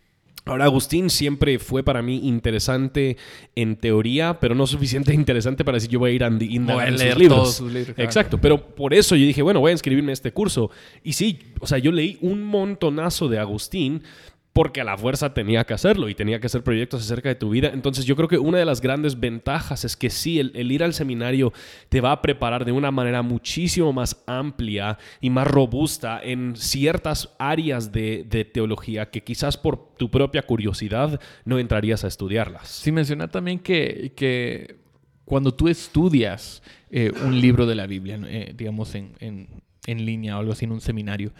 Ahora, 0.45 0.65
Agustín 0.65 1.09
siempre 1.09 1.57
fue 1.57 1.83
para 1.83 2.01
mí 2.01 2.19
interesante 2.23 3.15
en 3.55 3.77
teoría, 3.77 4.39
pero 4.39 4.55
no 4.55 4.67
suficiente 4.67 5.13
interesante 5.13 5.63
para 5.63 5.77
decir 5.77 5.89
yo 5.89 5.99
voy 5.99 6.11
a 6.11 6.13
ir 6.13 6.23
a 6.23 6.29
leer 6.29 6.97
sus 6.97 7.17
libros. 7.17 7.55
sus 7.55 7.71
libros. 7.71 7.97
Exacto, 7.97 8.37
pero 8.39 8.75
por 8.75 8.93
eso 8.93 9.15
yo 9.15 9.25
dije, 9.25 9.41
bueno, 9.41 9.61
voy 9.61 9.69
a 9.69 9.73
inscribirme 9.73 10.11
a 10.11 10.13
este 10.13 10.31
curso. 10.31 10.69
Y 11.03 11.13
sí, 11.13 11.39
o 11.59 11.67
sea, 11.67 11.77
yo 11.77 11.91
leí 11.91 12.17
un 12.21 12.43
montonazo 12.43 13.29
de 13.29 13.39
Agustín, 13.39 14.03
porque 14.53 14.81
a 14.81 14.83
la 14.83 14.97
fuerza 14.97 15.33
tenía 15.33 15.65
que 15.65 15.73
hacerlo 15.73 16.09
y 16.09 16.15
tenía 16.15 16.39
que 16.39 16.45
hacer 16.45 16.63
proyectos 16.63 17.01
acerca 17.01 17.29
de 17.29 17.35
tu 17.35 17.49
vida. 17.49 17.71
Entonces 17.73 18.05
yo 18.05 18.15
creo 18.15 18.27
que 18.27 18.37
una 18.37 18.59
de 18.59 18.65
las 18.65 18.81
grandes 18.81 19.19
ventajas 19.19 19.83
es 19.83 19.97
que 19.97 20.11
sí, 20.11 20.39
el, 20.39 20.71
ir 20.71 20.83
al 20.83 20.93
seminario 20.93 21.51
te 21.89 22.01
va 22.01 22.11
a 22.11 22.21
preparar 22.21 22.63
de 22.63 22.71
una 22.71 22.91
manera 22.91 23.23
muchísimo 23.23 23.91
más 23.91 24.23
amplia 24.27 24.99
y 25.19 25.31
más 25.31 25.47
robusta 25.47 26.21
en 26.23 26.55
ciertas 26.55 27.33
áreas 27.39 27.91
de, 27.91 28.23
teología 28.53 29.09
que 29.09 29.23
quizás 29.23 29.57
por 29.57 29.95
tu 29.97 30.11
propia 30.11 30.43
curiosidad 30.43 31.19
no 31.45 31.57
entrarías 31.57 32.03
a 32.03 32.07
estudiarlas. 32.07 32.67
Sí, 32.67 32.91
menciona 32.91 33.29
también 33.29 33.57
que, 33.57 34.77
cuando 35.25 35.51
tú 35.53 35.67
estudias 35.67 36.61
eh, 36.91 37.11
un 37.25 37.41
libro 37.41 37.65
de 37.65 37.73
la 37.73 37.87
Biblia, 37.87 38.19
eh, 38.27 38.53
digamos 38.55 38.93
en, 38.93 39.13
en, 39.19 39.47
en 39.87 40.05
línea 40.05 40.37
o 40.37 40.41
algo 40.41 40.51
así 40.51 40.65
en 40.65 40.73
un 40.73 40.81
seminario, 40.81 41.31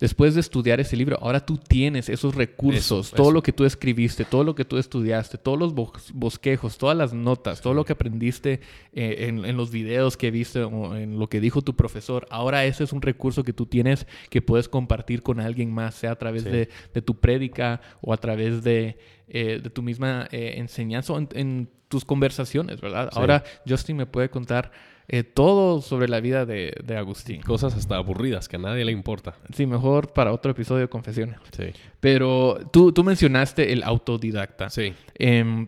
después 0.00 0.34
de 0.34 0.40
estudiar 0.40 0.80
ese 0.80 0.96
libro, 0.96 1.18
ahora 1.20 1.44
tú 1.44 1.58
tienes 1.58 2.08
esos 2.08 2.34
recursos, 2.34 3.10
todo 3.10 3.30
lo 3.30 3.42
que 3.42 3.52
tú 3.52 3.64
escribiste, 3.64 4.24
todo 4.24 4.44
lo 4.44 4.54
que 4.54 4.64
tú 4.64 4.78
estudiaste, 4.78 5.36
todos 5.36 5.58
los 5.58 5.74
bosquejos, 5.74 6.78
todas 6.78 6.96
las 6.96 7.12
notas, 7.12 7.60
todo 7.60 7.74
lo 7.74 7.84
que 7.84 7.92
aprendiste 7.92 8.60
eh, 8.92 9.26
en, 9.28 9.56
los 9.56 9.70
videos 9.70 10.16
que 10.16 10.30
viste 10.30 10.62
o 10.62 10.96
en 10.96 11.18
lo 11.18 11.28
que 11.28 11.40
dijo 11.40 11.60
tu 11.60 11.76
profesor, 11.76 12.26
ahora 12.30 12.64
ese 12.64 12.84
es 12.84 12.92
un 12.92 13.02
recurso 13.02 13.44
que 13.44 13.52
tú 13.52 13.66
tienes 13.66 14.06
que 14.30 14.40
puedes 14.40 14.68
compartir 14.68 15.22
con 15.22 15.38
alguien 15.38 15.70
más, 15.70 15.94
sea 15.94 16.12
a 16.12 16.16
través 16.16 16.44
de, 16.44 16.68
tu 17.04 17.20
prédica 17.20 17.80
o 18.00 18.12
a 18.12 18.16
través 18.16 18.64
de, 18.64 18.98
eh, 19.28 19.60
tu 19.72 19.82
misma 19.82 20.28
eh, 20.32 20.54
enseñanza 20.56 21.12
o 21.12 21.18
en, 21.18 21.68
tus 21.88 22.04
conversaciones, 22.04 22.80
¿verdad? 22.80 23.10
Ahora 23.14 23.42
Justin 23.68 23.96
me 23.96 24.06
puede 24.06 24.30
contar 24.30 24.70
eh, 25.08 25.24
todo 25.24 25.82
sobre 25.82 26.08
la 26.08 26.20
vida 26.20 26.46
de, 26.46 26.72
Agustín. 26.96 27.42
Cosas 27.42 27.74
hasta 27.74 27.96
aburridas 27.96 28.48
que 28.48 28.56
a 28.56 28.58
nadie 28.58 28.84
le 28.84 28.92
importa. 28.92 29.34
Sí, 29.54 29.66
mejor 29.66 30.12
para 30.12 30.32
otro 30.32 30.52
episodio 30.52 30.82
de 30.82 30.88
Confesiones. 30.88 31.36
Sí. 31.56 31.72
Pero 32.00 32.58
tú, 32.72 32.92
tú 32.92 33.02
mencionaste 33.02 33.72
el 33.72 33.82
autodidacta. 33.82 34.70
Sí. 34.70 34.92
Em, 35.14 35.66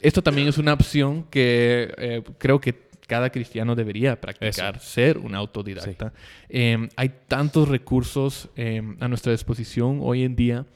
esto 0.00 0.22
también 0.22 0.48
es 0.48 0.58
una 0.58 0.72
opción 0.72 1.24
que 1.24 1.92
eh, 1.98 2.22
creo 2.38 2.60
que 2.60 2.88
cada 3.06 3.30
cristiano 3.30 3.74
debería 3.74 4.20
practicar, 4.20 4.78
ser 4.80 5.18
un 5.18 5.34
autodidacta. 5.34 6.12
Em, 6.48 6.88
hay 6.94 7.10
tantos 7.26 7.68
recursos 7.68 8.48
em, 8.54 8.96
a 9.00 9.08
nuestra 9.08 9.32
disposición 9.32 10.00
hoy 10.02 10.24
en 10.24 10.36
día 10.36 10.66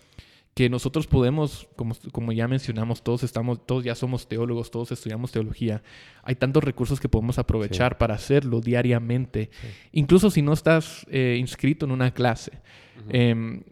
que 0.55 0.69
nosotros 0.69 1.07
podemos, 1.07 1.69
como, 1.77 1.95
como 2.13 2.33
ya 2.33 2.47
mencionamos, 2.47 3.03
todos 3.03 3.23
estamos, 3.23 3.65
todos 3.65 3.85
ya 3.85 3.95
somos 3.95 4.29
teólogos, 4.29 4.71
todos 4.71 4.93
estudiamos 4.93 5.33
teología. 5.33 5.83
Hay 6.23 6.35
tantos 6.35 6.63
recursos 6.63 7.01
que 7.01 7.09
podemos 7.09 7.39
aprovechar 7.39 7.97
para 7.97 8.15
hacerlo 8.15 8.61
diariamente, 8.61 9.51
incluso 9.93 10.31
si 10.31 10.43
no 10.43 10.53
estás 10.53 11.07
eh, 11.11 11.37
inscrito 11.41 11.87
en 11.87 11.93
una 11.93 12.13
clase. 12.13 12.53
Em, 13.09 13.63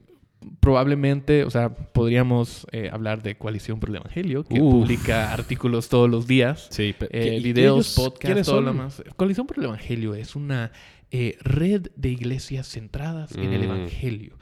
probablemente, 0.60 1.44
o 1.44 1.50
sea, 1.50 1.68
podríamos 1.68 2.66
eh, 2.72 2.88
hablar 2.90 3.22
de 3.22 3.36
Coalición 3.36 3.78
por 3.78 3.90
el 3.90 3.96
Evangelio, 3.96 4.44
que 4.44 4.58
publica 4.58 5.34
artículos 5.34 5.90
todos 5.90 6.08
los 6.08 6.26
días, 6.26 6.68
sí, 6.70 6.94
eh, 7.10 7.40
videos, 7.42 7.94
podcasts, 7.94 8.46
todo 8.46 8.62
lo 8.62 8.72
más. 8.72 9.02
Coalición 9.16 9.46
por 9.46 9.58
el 9.58 9.64
Evangelio 9.64 10.14
es 10.14 10.34
una 10.34 10.72
eh, 11.12 11.36
red 11.40 11.88
de 11.96 12.08
iglesias 12.08 12.68
centradas 12.68 13.34
en 13.34 13.52
el 13.52 13.62
mm, 13.62 13.64
Evangelio. 13.64 14.36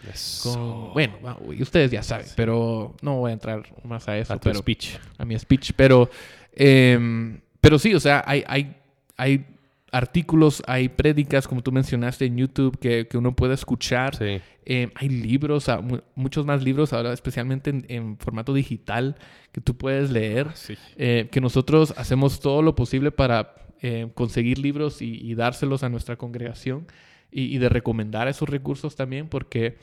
bueno, 0.93 1.17
ustedes 1.59 1.91
ya 1.91 2.03
saben, 2.03 2.27
pero 2.37 2.95
no 3.01 3.17
voy 3.17 3.31
a 3.31 3.33
entrar 3.33 3.63
más 3.85 4.07
a 4.07 4.19
eso. 4.19 4.35
A 4.35 4.39
tu 4.39 4.53
speech. 4.53 4.97
A 5.17 5.25
mi 5.25 5.39
speech. 5.39 5.73
Pero, 5.75 6.11
em, 6.55 7.41
pero 7.63 7.79
sí, 7.79 7.95
o 7.95 8.01
sea, 8.01 8.23
hay, 8.27 8.45
hay, 8.47 8.77
hay 9.17 9.47
artículos, 9.93 10.63
hay 10.67 10.91
prédicas, 10.91 11.49
como 11.49 11.63
tú 11.63 11.73
mencionaste 11.73 12.27
en 12.27 12.37
YouTube, 12.37 12.79
que, 12.79 13.09
uno 13.15 13.35
puede 13.35 13.55
escuchar. 13.55 14.19
Em, 14.21 14.91
hay 14.95 15.09
libros, 15.09 15.71
muchos 16.15 16.45
más 16.45 16.63
libros 16.63 16.93
ahora, 16.93 17.15
especialmente 17.15 17.83
en, 17.89 18.19
formato 18.19 18.53
digital, 18.53 19.17
que 19.53 19.63
tú 19.63 19.75
puedes 19.75 20.11
leer. 20.11 20.49
Eh, 20.97 21.29
que 21.33 21.41
nosotros 21.41 21.95
hacemos 21.97 22.41
todo 22.41 22.61
lo 22.61 22.75
posible 22.75 23.11
para 23.11 23.55
eh, 23.83 24.09
conseguir 24.15 24.59
libros 24.59 25.03
y, 25.03 25.35
dárselos 25.35 25.83
a 25.83 25.89
nuestra 25.89 26.17
congregación 26.17 26.87
y, 27.31 27.55
y, 27.55 27.59
de 27.59 27.69
recomendar 27.69 28.29
esos 28.29 28.49
recursos 28.49 28.97
también 28.97 29.29
porque 29.29 29.77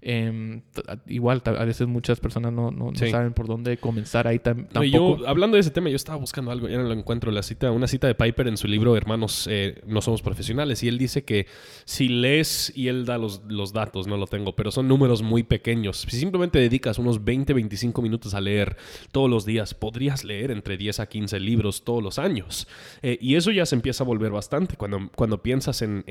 Em, 0.00 0.62
igual, 1.08 1.42
a 1.44 1.64
veces 1.64 1.88
muchas 1.88 2.20
personas 2.20 2.52
no, 2.52 2.70
no, 2.70 2.94
saben 2.94 3.32
por 3.32 3.48
dónde 3.48 3.78
comenzar 3.78 4.28
ahí 4.28 4.38
tampoco. 4.38 4.84
yo, 4.84 5.18
hablando 5.26 5.56
de 5.56 5.60
ese 5.60 5.72
tema, 5.72 5.90
yo 5.90 5.96
estaba 5.96 6.16
buscando 6.18 6.52
algo, 6.52 6.68
ya 6.68 6.76
no 6.76 6.84
lo 6.84 6.92
encuentro, 6.92 7.32
la 7.32 7.42
cita, 7.42 7.72
una 7.72 7.88
cita 7.88 8.06
de 8.06 8.14
Piper 8.14 8.46
en 8.46 8.56
su 8.56 8.68
libro 8.68 8.96
Hermanos, 8.96 9.48
eh, 9.50 9.82
no 9.86 10.00
somos 10.00 10.22
profesionales, 10.22 10.84
y 10.84 10.88
él 10.88 10.98
dice 10.98 11.24
que 11.24 11.46
si 11.84 12.08
lees, 12.08 12.72
y 12.76 12.86
él 12.86 13.06
da 13.06 13.18
los, 13.18 13.42
los 13.48 13.72
datos, 13.72 14.06
no 14.06 14.16
lo 14.16 14.28
tengo, 14.28 14.54
pero 14.54 14.70
son 14.70 14.86
números 14.86 15.22
muy 15.22 15.42
pequeños. 15.42 16.06
Si 16.08 16.16
simplemente 16.16 16.60
dedicas 16.60 17.00
unos 17.00 17.24
20, 17.24 17.52
25 17.52 18.00
minutos 18.00 18.34
a 18.34 18.40
leer 18.40 18.76
todos 19.10 19.28
los 19.28 19.44
días, 19.44 19.74
podrías 19.74 20.22
leer 20.22 20.52
entre 20.52 20.76
10 20.76 21.00
a 21.00 21.06
15 21.06 21.40
libros 21.40 21.82
todos 21.82 22.04
los 22.04 22.20
años. 22.20 22.68
Eh, 23.02 23.18
y 23.20 23.34
eso 23.34 23.50
ya 23.50 23.66
se 23.66 23.74
empieza 23.74 24.04
a 24.04 24.06
volver 24.06 24.30
bastante 24.30 24.76
cuando, 24.76 25.10
cuando 25.16 25.42
piensas 25.42 25.82
en 25.82 26.04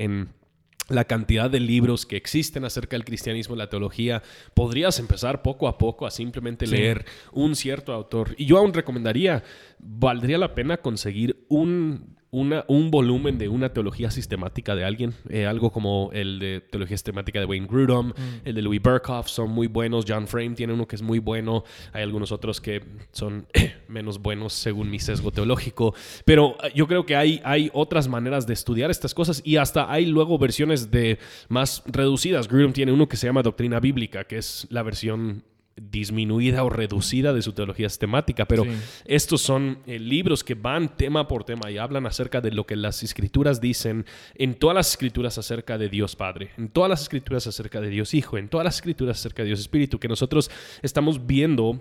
la 0.88 1.04
cantidad 1.04 1.50
de 1.50 1.60
libros 1.60 2.06
que 2.06 2.16
existen 2.16 2.64
acerca 2.64 2.96
del 2.96 3.04
cristianismo 3.04 3.54
y 3.54 3.58
la 3.58 3.68
teología, 3.68 4.22
podrías 4.54 4.98
empezar 4.98 5.42
poco 5.42 5.68
a 5.68 5.78
poco 5.78 6.06
a 6.06 6.10
simplemente 6.10 6.66
leer 6.66 7.04
un 7.32 7.54
cierto 7.56 7.92
autor. 7.92 8.34
Y 8.38 8.46
yo 8.46 8.58
aún 8.58 8.72
recomendaría, 8.72 9.42
valdría 9.78 10.38
la 10.38 10.54
pena 10.54 10.78
conseguir 10.78 11.44
un 11.48 12.17
un 12.30 12.90
volumen 12.90 13.38
de 13.38 13.48
una 13.48 13.72
teología 13.72 14.10
sistemática 14.10 14.74
de 14.74 14.84
alguien, 14.84 15.14
eh, 15.30 15.46
algo 15.46 15.70
como 15.72 16.10
el 16.12 16.38
de 16.38 16.60
teología 16.60 16.96
sistemática 16.96 17.40
de 17.40 17.46
Wayne 17.46 17.66
Grudem, 17.66 18.08
mm. 18.08 18.12
el 18.44 18.54
de 18.54 18.62
Louis 18.62 18.82
Burkhoff, 18.82 19.28
son 19.28 19.50
muy 19.50 19.66
buenos. 19.66 20.04
John 20.06 20.26
Frame 20.26 20.50
tiene 20.50 20.74
uno 20.74 20.86
que 20.86 20.96
es 20.96 21.02
muy 21.02 21.18
bueno. 21.20 21.64
Hay 21.92 22.02
algunos 22.02 22.30
otros 22.30 22.60
que 22.60 22.82
son 23.12 23.46
menos 23.88 24.20
buenos 24.20 24.52
según 24.52 24.90
mi 24.90 24.98
sesgo 24.98 25.30
teológico. 25.30 25.94
Pero 26.24 26.56
eh, 26.62 26.72
yo 26.74 26.86
creo 26.86 27.06
que 27.06 27.16
hay, 27.16 27.40
hay 27.44 27.70
otras 27.72 28.08
maneras 28.08 28.46
de 28.46 28.52
estudiar 28.52 28.90
estas 28.90 29.14
cosas 29.14 29.40
y 29.44 29.56
hasta 29.56 29.90
hay 29.90 30.04
luego 30.04 30.38
versiones 30.38 30.90
de 30.90 31.18
más 31.48 31.82
reducidas. 31.86 32.46
Grudem 32.48 32.72
tiene 32.72 32.92
uno 32.92 33.08
que 33.08 33.16
se 33.16 33.26
llama 33.26 33.42
Doctrina 33.42 33.80
Bíblica, 33.80 34.24
que 34.24 34.36
es 34.36 34.66
la 34.70 34.82
versión 34.82 35.44
disminuida 35.80 36.64
o 36.64 36.70
reducida 36.70 37.32
de 37.32 37.42
su 37.42 37.52
teología 37.52 37.88
sistemática, 37.88 38.46
pero 38.46 38.64
estos 39.04 39.40
son 39.40 39.78
eh, 39.86 39.98
libros 39.98 40.44
que 40.44 40.54
van 40.54 40.96
tema 40.96 41.28
por 41.28 41.44
tema 41.44 41.70
y 41.70 41.78
hablan 41.78 42.06
acerca 42.06 42.40
de 42.40 42.50
lo 42.50 42.66
que 42.66 42.76
las 42.76 43.02
escrituras 43.02 43.60
dicen 43.60 44.06
en 44.34 44.54
todas 44.54 44.74
las 44.74 44.90
escrituras 44.90 45.38
acerca 45.38 45.78
de 45.78 45.88
Dios 45.88 46.16
Padre, 46.16 46.50
en 46.56 46.68
todas 46.68 46.90
las 46.90 47.02
escrituras 47.02 47.46
acerca 47.46 47.80
de 47.80 47.90
Dios 47.90 48.14
Hijo, 48.14 48.38
en 48.38 48.48
todas 48.48 48.64
las 48.64 48.76
escrituras 48.76 49.18
acerca 49.18 49.42
de 49.42 49.48
Dios 49.48 49.60
Espíritu, 49.60 49.98
que 49.98 50.08
nosotros 50.08 50.50
estamos 50.82 51.26
viendo 51.26 51.80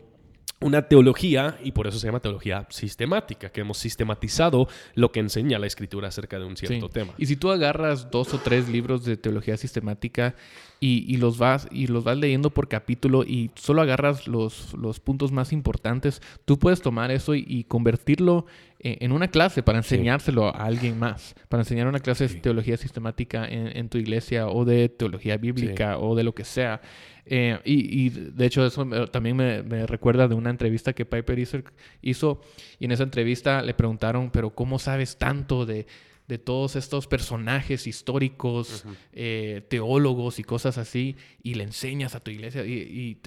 una 0.59 0.87
teología, 0.87 1.57
y 1.63 1.71
por 1.71 1.85
eso 1.85 1.99
se 1.99 2.07
llama 2.07 2.19
teología 2.19 2.65
sistemática, 2.69 3.49
que 3.49 3.61
hemos 3.61 3.77
sistematizado 3.77 4.67
lo 4.95 5.11
que 5.11 5.19
enseña 5.19 5.59
la 5.59 5.67
escritura 5.67 6.07
acerca 6.07 6.39
de 6.39 6.45
un 6.45 6.57
cierto 6.57 6.89
tema. 6.89 7.13
Y 7.17 7.27
si 7.27 7.35
tú 7.35 7.51
agarras 7.51 8.09
dos 8.09 8.33
o 8.33 8.39
tres 8.39 8.67
libros 8.67 9.05
de 9.05 9.17
teología 9.17 9.55
sistemática 9.55 10.33
y, 10.79 11.17
los, 11.17 11.37
vas, 11.37 11.67
y 11.71 11.87
los 11.87 12.03
vas 12.03 12.17
leyendo 12.17 12.49
por 12.49 12.67
capítulo 12.67 13.23
y 13.23 13.51
solo 13.55 13.83
agarras 13.83 14.27
los, 14.27 14.73
los 14.73 14.99
puntos 14.99 15.31
más 15.31 15.53
importantes, 15.53 16.21
tú 16.45 16.57
puedes 16.57 16.81
tomar 16.81 17.11
eso 17.11 17.35
y, 17.35 17.65
convertirlo 17.67 18.45
en, 18.79 19.11
una 19.11 19.27
clase 19.29 19.63
para 19.63 19.79
enseñárselo 19.79 20.47
a 20.47 20.65
alguien 20.65 20.99
más, 20.99 21.35
para 21.49 21.61
enseñar 21.61 21.87
una 21.87 21.99
clase 21.99 22.27
de 22.27 22.35
teología 22.35 22.77
sistemática 22.77 23.47
en, 23.49 23.89
tu 23.89 23.97
iglesia 23.97 24.47
o 24.47 24.65
de 24.65 24.89
teología 24.89 25.37
bíblica 25.37 25.97
o 25.97 26.15
de 26.15 26.23
lo 26.23 26.35
que 26.35 26.43
sea. 26.43 26.81
Eh, 27.25 27.59
y, 27.65 28.09
de 28.09 28.45
hecho 28.45 28.65
eso 28.65 28.85
también 29.07 29.35
me, 29.35 29.85
recuerda 29.85 30.27
de 30.27 30.35
una 30.35 30.49
entrevista 30.49 30.93
que 30.93 31.05
Piper 31.05 31.39
hizo 32.01 32.41
y 32.79 32.85
en 32.85 32.91
esa 32.91 33.03
entrevista 33.03 33.61
le 33.61 33.73
preguntaron, 33.73 34.29
pero 34.31 34.51
¿cómo 34.51 34.79
sabes 34.79 35.17
tanto 35.17 35.65
de, 35.65 35.85
todos 36.43 36.75
estos 36.75 37.07
personajes 37.07 37.87
históricos, 37.87 38.85
eh, 39.13 39.65
teólogos 39.69 40.39
y 40.39 40.43
cosas 40.43 40.77
así 40.77 41.15
y 41.41 41.55
le 41.55 41.63
enseñas 41.63 42.15
a 42.15 42.19
tu 42.19 42.31
iglesia? 42.31 42.65
Y, 42.65 43.17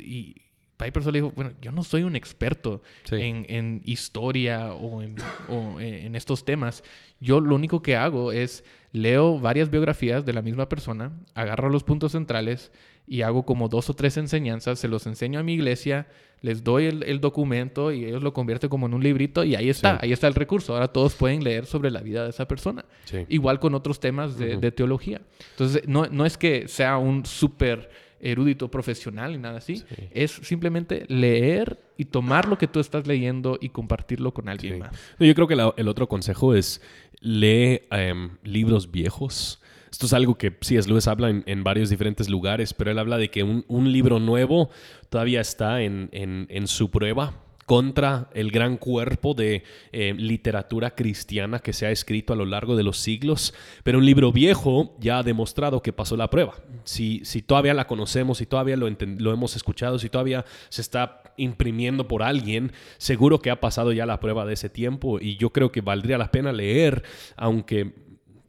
Piper 0.82 1.02
solo 1.02 1.14
dijo, 1.14 1.32
bueno, 1.34 1.52
yo 1.60 1.72
no 1.72 1.84
soy 1.84 2.02
un 2.02 2.16
experto 2.16 2.82
en, 3.10 3.82
historia 3.84 4.72
o, 4.72 5.02
en, 5.02 5.16
o 5.48 5.80
en 5.80 6.16
estos 6.16 6.44
temas. 6.44 6.82
Yo 7.20 7.40
lo 7.40 7.54
único 7.54 7.82
que 7.82 7.96
hago 7.96 8.32
es 8.32 8.64
leo 8.92 9.38
varias 9.38 9.70
biografías 9.70 10.24
de 10.24 10.32
la 10.32 10.42
misma 10.42 10.68
persona, 10.68 11.12
agarro 11.34 11.68
los 11.68 11.84
puntos 11.84 12.12
centrales, 12.12 12.72
y 13.10 13.22
hago 13.22 13.44
como 13.44 13.68
dos 13.68 13.90
o 13.90 13.94
tres 13.94 14.16
enseñanzas, 14.16 14.78
se 14.78 14.86
los 14.86 15.04
enseño 15.04 15.40
a 15.40 15.42
mi 15.42 15.54
iglesia, 15.54 16.06
les 16.42 16.62
doy 16.62 16.86
el, 16.86 17.20
documento 17.20 17.90
y 17.90 18.04
ellos 18.04 18.22
lo 18.22 18.32
convierten 18.32 18.70
como 18.70 18.86
en 18.86 18.94
un 18.94 19.02
librito 19.02 19.42
y 19.42 19.56
ahí 19.56 19.68
está, 19.68 19.98
ahí 20.00 20.12
está 20.12 20.28
el 20.28 20.34
recurso. 20.34 20.74
Ahora 20.74 20.86
todos 20.86 21.16
pueden 21.16 21.42
leer 21.42 21.66
sobre 21.66 21.90
la 21.90 22.02
vida 22.02 22.22
de 22.22 22.30
esa 22.30 22.46
persona. 22.46 22.84
Igual 23.28 23.58
con 23.58 23.74
otros 23.74 23.98
temas 23.98 24.38
de, 24.38 24.70
teología. 24.70 25.20
Entonces, 25.50 25.82
no, 25.88 26.06
no, 26.06 26.24
es 26.24 26.38
que 26.38 26.68
sea 26.68 26.98
un 26.98 27.26
súper 27.26 27.90
erudito 28.20 28.70
profesional 28.70 29.32
ni 29.32 29.38
nada 29.38 29.58
así. 29.58 29.82
Es 30.10 30.32
simplemente 30.42 31.04
leer 31.08 31.78
y 31.96 32.06
tomar 32.06 32.48
lo 32.48 32.58
que 32.58 32.66
tú 32.66 32.80
estás 32.80 33.06
leyendo 33.06 33.58
y 33.60 33.70
compartirlo 33.70 34.32
con 34.32 34.48
alguien 34.48 34.80
más. 34.80 34.96
Yo 35.18 35.34
creo 35.34 35.46
que 35.46 35.54
el 35.54 35.88
otro 35.88 36.08
consejo 36.08 36.54
es 36.54 36.80
lee 37.20 37.82
em, 37.90 38.38
libros 38.42 38.90
viejos 38.90 39.60
esto 39.90 40.06
es 40.06 40.12
algo 40.12 40.36
que 40.36 40.56
sí, 40.60 40.76
es 40.76 40.88
Lewis 40.88 41.08
habla 41.08 41.30
en, 41.30 41.64
varios 41.64 41.90
diferentes 41.90 42.28
lugares, 42.30 42.74
pero 42.74 42.90
él 42.92 42.98
habla 42.98 43.18
de 43.18 43.30
que 43.30 43.42
un, 43.42 43.92
libro 43.92 44.20
nuevo 44.20 44.70
todavía 45.08 45.40
está 45.40 45.82
en, 45.82 46.66
su 46.66 46.90
prueba 46.90 47.34
contra 47.70 48.28
el 48.34 48.50
gran 48.50 48.78
cuerpo 48.78 49.32
de 49.32 49.62
eh, 49.92 50.12
literatura 50.18 50.96
cristiana 50.96 51.60
que 51.60 51.72
se 51.72 51.86
ha 51.86 51.92
escrito 51.92 52.32
a 52.32 52.36
lo 52.36 52.44
largo 52.44 52.74
de 52.74 52.82
los 52.82 52.98
siglos, 52.98 53.54
pero 53.84 53.98
un 53.98 54.06
libro 54.06 54.32
viejo 54.32 54.96
ya 54.98 55.18
ha 55.18 55.22
demostrado 55.22 55.80
que 55.80 55.92
pasó 55.92 56.16
la 56.16 56.30
prueba. 56.30 56.54
Si, 56.82 57.20
si 57.24 57.42
todavía 57.42 57.72
la 57.72 57.86
conocemos, 57.86 58.38
si 58.38 58.46
todavía 58.46 58.76
lo, 58.76 58.88
lo 58.88 59.32
hemos 59.32 59.54
escuchado, 59.54 60.00
si 60.00 60.08
todavía 60.08 60.44
se 60.68 60.82
está 60.82 61.22
imprimiendo 61.36 62.08
por 62.08 62.24
alguien, 62.24 62.72
seguro 62.98 63.38
que 63.38 63.52
ha 63.52 63.60
pasado 63.60 63.92
ya 63.92 64.04
la 64.04 64.18
prueba 64.18 64.44
de 64.44 64.54
ese 64.54 64.68
tiempo 64.68 65.20
y 65.20 65.36
yo 65.36 65.50
creo 65.50 65.70
que 65.70 65.80
valdría 65.80 66.18
la 66.18 66.32
pena 66.32 66.50
leer, 66.50 67.04
aunque 67.36 67.92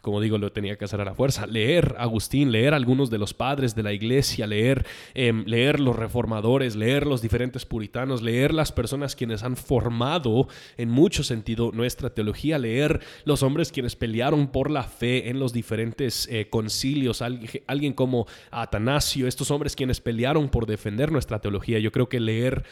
como 0.02 0.22
digo, 0.22 0.38
lo 0.38 0.52
tenía 0.52 0.78
que 0.78 0.86
hacer 0.86 1.02
a 1.02 1.06
la 1.06 1.14
fuerza, 1.14 1.46
leer 1.48 1.96
Agustín, 1.98 2.52
leer 2.52 2.74
algunos 2.74 3.10
de 3.10 3.18
los 3.18 3.34
padres 3.34 3.76
de 3.76 3.84
la 3.84 3.94
iglesia, 3.94 4.48
leer, 4.48 4.86
em, 5.14 5.44
leer 5.46 5.80
los 5.80 5.96
reformadores, 5.96 6.76
leer 6.76 7.06
los 7.06 7.22
diferentes 7.22 7.66
puritanos, 7.66 8.22
leer 8.22 8.54
las 8.54 8.72
personas 8.72 9.16
quienes 9.16 9.44
han 9.44 9.56
formado 9.58 10.48
en 10.78 10.90
mucho 10.90 11.24
sentido 11.24 11.72
nuestra 11.74 12.14
teología, 12.14 12.58
leer 12.58 13.02
los 13.26 13.44
hombres 13.44 13.72
quienes 13.72 13.96
pelearon 13.96 14.48
por 14.48 14.72
la 14.72 14.84
fe 14.84 15.30
en 15.30 15.40
los 15.40 15.54
diferentes 15.54 16.28
eh, 16.32 16.50
concilios, 16.50 17.22
alguien 17.22 17.94
como 17.94 18.26
Atanasio, 18.50 19.28
estos 19.28 19.52
hombres 19.52 19.76
quienes 19.76 20.02
pelearon 20.02 20.50
por 20.50 20.66
defender 20.66 21.12
nuestra 21.12 21.40
teología. 21.40 21.80
Yo 21.80 21.92
creo 21.92 22.10
que 22.10 22.20
leer 22.20 22.64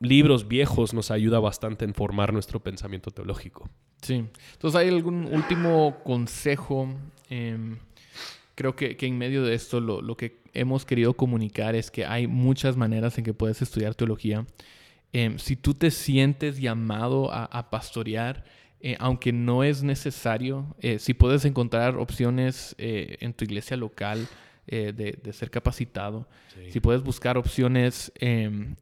libros 0.00 0.48
viejos 0.48 0.94
nos 0.94 1.10
ayuda 1.10 1.40
bastante 1.40 1.84
en 1.84 1.94
formar 1.94 2.32
nuestro 2.32 2.60
pensamiento 2.60 3.10
teológico. 3.10 3.70
Sí. 4.04 4.22
Entonces, 4.52 4.78
¿hay 4.78 4.88
algún 4.88 5.32
último 5.32 5.96
consejo? 6.04 6.88
Em, 7.30 7.78
creo 8.54 8.76
que, 8.76 8.96
en 9.00 9.16
medio 9.16 9.42
de 9.42 9.54
esto 9.54 9.80
lo, 9.80 10.16
que 10.16 10.42
hemos 10.52 10.84
querido 10.84 11.14
comunicar 11.14 11.74
es 11.74 11.90
que 11.90 12.04
hay 12.04 12.26
muchas 12.26 12.76
maneras 12.76 13.16
en 13.16 13.24
que 13.24 13.32
puedes 13.32 13.62
estudiar 13.62 13.94
teología. 13.94 14.46
Em, 15.14 15.38
si 15.38 15.56
tú 15.56 15.72
te 15.72 15.90
sientes 15.90 16.58
llamado 16.58 17.32
a, 17.32 17.70
pastorear, 17.70 18.44
eh, 18.80 18.96
aunque 18.98 19.32
no 19.32 19.64
es 19.64 19.82
necesario, 19.82 20.76
eh, 20.80 20.98
si 20.98 21.14
puedes 21.14 21.46
encontrar 21.46 21.96
opciones 21.96 22.74
eh, 22.76 23.16
en 23.20 23.32
tu 23.32 23.44
iglesia 23.44 23.76
local 23.78 24.28
de, 24.66 25.32
ser 25.32 25.50
capacitado, 25.50 26.26
si 26.70 26.80
puedes 26.80 27.02
buscar 27.02 27.38
opciones 27.38 28.12
em, 28.18 28.76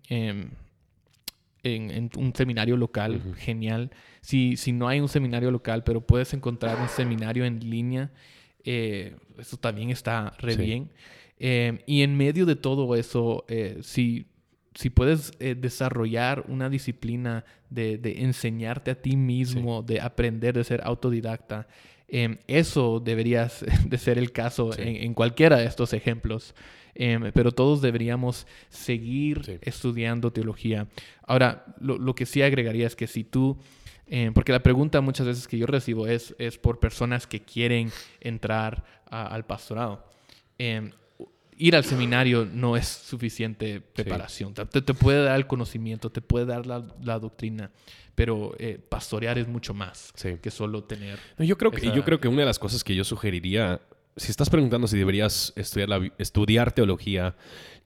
en, 1.62 2.10
un 2.16 2.34
seminario 2.34 2.76
local, 2.76 3.20
genial. 3.36 3.90
Si, 4.20 4.56
si 4.56 4.72
no 4.72 4.88
hay 4.88 5.00
un 5.00 5.08
seminario 5.08 5.50
local, 5.50 5.84
pero 5.84 6.00
puedes 6.00 6.34
encontrar 6.34 6.80
un 6.80 6.88
seminario 6.88 7.44
en 7.44 7.58
línea, 7.60 8.10
eh, 8.64 9.16
eso 9.38 9.56
también 9.56 9.90
está 9.90 10.34
re 10.38 10.56
bien. 10.56 10.90
Eh, 11.38 11.82
y 11.86 12.02
en 12.02 12.16
medio 12.16 12.46
de 12.46 12.56
todo 12.56 12.94
eso, 12.94 13.44
eh, 13.48 13.78
si, 13.82 14.26
si 14.74 14.90
puedes 14.90 15.32
desarrollar 15.38 16.44
una 16.48 16.68
disciplina 16.68 17.44
de, 17.70 17.98
de, 17.98 18.22
enseñarte 18.22 18.90
a 18.92 19.00
ti 19.00 19.16
mismo, 19.16 19.82
de 19.82 20.00
aprender, 20.00 20.54
de 20.54 20.64
ser 20.64 20.80
autodidacta, 20.84 21.66
eso 22.46 23.00
debería 23.00 23.50
de 23.86 23.98
ser 23.98 24.18
el 24.18 24.32
caso 24.32 24.76
en, 24.78 24.96
en, 24.96 25.14
cualquiera 25.14 25.56
de 25.56 25.66
estos 25.66 25.92
ejemplos. 25.92 26.54
Em, 26.94 27.32
pero 27.32 27.52
todos 27.52 27.80
deberíamos 27.80 28.46
seguir 28.68 29.58
estudiando 29.62 30.30
teología. 30.30 30.88
Ahora, 31.26 31.64
lo, 31.80 32.14
que 32.14 32.26
sí 32.26 32.42
agregaría 32.42 32.86
es 32.86 32.96
que 32.96 33.06
si 33.06 33.24
tú, 33.24 33.58
em, 34.06 34.32
porque 34.34 34.52
la 34.52 34.62
pregunta 34.62 35.00
muchas 35.00 35.26
veces 35.26 35.48
que 35.48 35.58
yo 35.58 35.66
recibo 35.66 36.06
es, 36.06 36.34
es 36.38 36.58
por 36.58 36.80
personas 36.80 37.26
que 37.26 37.40
quieren 37.40 37.90
entrar 38.20 38.84
al 39.06 39.44
pastorado. 39.46 40.04
Em, 40.58 40.90
ir 41.56 41.76
al 41.76 41.84
seminario 41.84 42.46
no 42.50 42.76
es 42.76 42.88
suficiente 42.88 43.80
preparación. 43.80 44.52
Te, 44.54 44.82
te, 44.82 44.94
puede 44.94 45.22
dar 45.22 45.36
el 45.36 45.46
conocimiento, 45.46 46.10
te 46.10 46.20
puede 46.20 46.46
dar 46.46 46.66
la, 46.66 46.84
la 47.02 47.18
doctrina, 47.18 47.70
pero 48.14 48.54
eh, 48.58 48.78
pastorear 48.88 49.38
es 49.38 49.48
mucho 49.48 49.74
más 49.74 50.12
que 50.42 50.50
solo 50.50 50.84
tener. 50.84 51.18
yo, 51.38 51.56
creo 51.56 51.70
que, 51.70 51.92
yo 51.92 52.04
creo 52.04 52.20
que 52.20 52.28
una 52.28 52.40
de 52.40 52.46
las 52.46 52.58
cosas 52.58 52.84
que 52.84 52.94
yo 52.94 53.04
sugeriría 53.04 53.80
si 54.16 54.30
estás 54.30 54.50
preguntando 54.50 54.86
si 54.86 54.98
deberías 54.98 55.52
estudiar, 55.56 56.12
estudiar 56.18 56.72
teología 56.72 57.36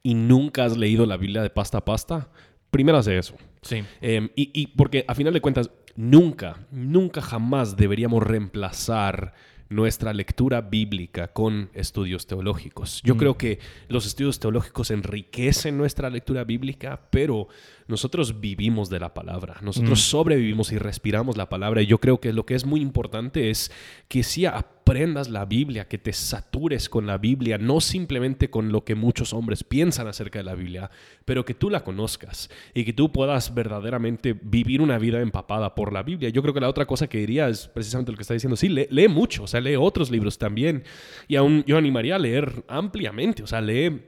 y 0.03 0.13
nunca 0.13 0.65
has 0.65 0.77
leído 0.77 1.05
la 1.05 1.17
Biblia 1.17 1.41
de 1.41 1.49
pasta 1.49 1.79
a 1.79 1.85
pasta, 1.85 2.29
primero 2.71 2.97
hace 2.97 3.17
eso. 3.17 3.35
Sí. 3.61 3.83
Em, 4.01 4.29
y, 4.35 4.51
y, 4.53 4.67
porque 4.67 5.05
a 5.07 5.15
final 5.15 5.33
de 5.33 5.41
cuentas, 5.41 5.71
nunca, 5.95 6.65
nunca 6.71 7.21
jamás 7.21 7.75
deberíamos 7.75 8.23
reemplazar 8.23 9.33
nuestra 9.69 10.13
lectura 10.13 10.61
bíblica 10.61 11.27
con 11.27 11.69
estudios 11.73 12.25
teológicos. 12.27 13.01
Yo 13.03 13.15
mm. 13.15 13.17
creo 13.17 13.37
que 13.37 13.59
los 13.89 14.05
estudios 14.05 14.39
teológicos 14.39 14.91
enriquecen 14.91 15.77
nuestra 15.77 16.09
lectura 16.09 16.43
bíblica, 16.43 17.01
pero 17.09 17.47
nosotros 17.87 18.39
vivimos 18.39 18.89
de 18.89 18.99
la 18.99 19.13
palabra, 19.13 19.57
nosotros 19.61 19.99
mm. 19.99 20.09
sobrevivimos 20.09 20.71
y 20.71 20.77
respiramos 20.77 21.37
la 21.37 21.49
palabra. 21.49 21.81
Y 21.81 21.85
yo 21.85 21.99
creo 21.99 22.19
que 22.19 22.33
lo 22.33 22.45
que 22.45 22.55
es 22.55 22.65
muy 22.65 22.81
importante 22.81 23.49
es 23.49 23.71
que 24.07 24.23
si 24.23 24.45
aprendas 24.45 25.29
la 25.29 25.45
Biblia, 25.45 25.87
que 25.87 25.97
te 25.97 26.13
satures 26.13 26.89
con 26.89 27.07
la 27.07 27.17
Biblia, 27.17 27.57
no 27.57 27.81
simplemente 27.81 28.49
con 28.49 28.71
lo 28.71 28.83
que 28.83 28.95
muchos 28.95 29.33
hombres 29.33 29.63
piensan 29.63 30.07
acerca 30.07 30.39
de 30.39 30.45
la 30.45 30.55
Biblia, 30.55 30.89
pero 31.25 31.45
que 31.45 31.53
tú 31.53 31.69
la 31.69 31.83
conozcas 31.83 32.49
y 32.73 32.85
que 32.85 32.93
tú 32.93 33.11
puedas 33.11 33.53
verdaderamente 33.53 34.33
vivir 34.33 34.81
una 34.81 34.97
vida 34.97 35.21
empapada 35.21 35.75
por 35.75 35.93
la 35.93 36.03
Biblia. 36.03 36.29
Yo 36.29 36.41
creo 36.41 36.53
que 36.53 36.61
la 36.61 36.69
otra 36.69 36.85
cosa 36.85 37.07
que 37.07 37.19
diría 37.19 37.47
es 37.49 37.67
precisamente 37.67 38.11
lo 38.11 38.17
que 38.17 38.21
está 38.23 38.33
diciendo. 38.33 38.55
Sí, 38.55 38.69
lee, 38.69 38.87
lee 38.89 39.07
mucho, 39.07 39.43
o 39.43 39.47
sea, 39.47 39.61
lee 39.61 39.75
otros 39.75 40.11
libros 40.11 40.37
también. 40.37 40.83
Y 41.27 41.35
aún 41.35 41.63
yo 41.67 41.77
animaría 41.77 42.15
a 42.15 42.19
leer 42.19 42.63
ampliamente, 42.67 43.43
o 43.43 43.47
sea, 43.47 43.61
lee 43.61 44.01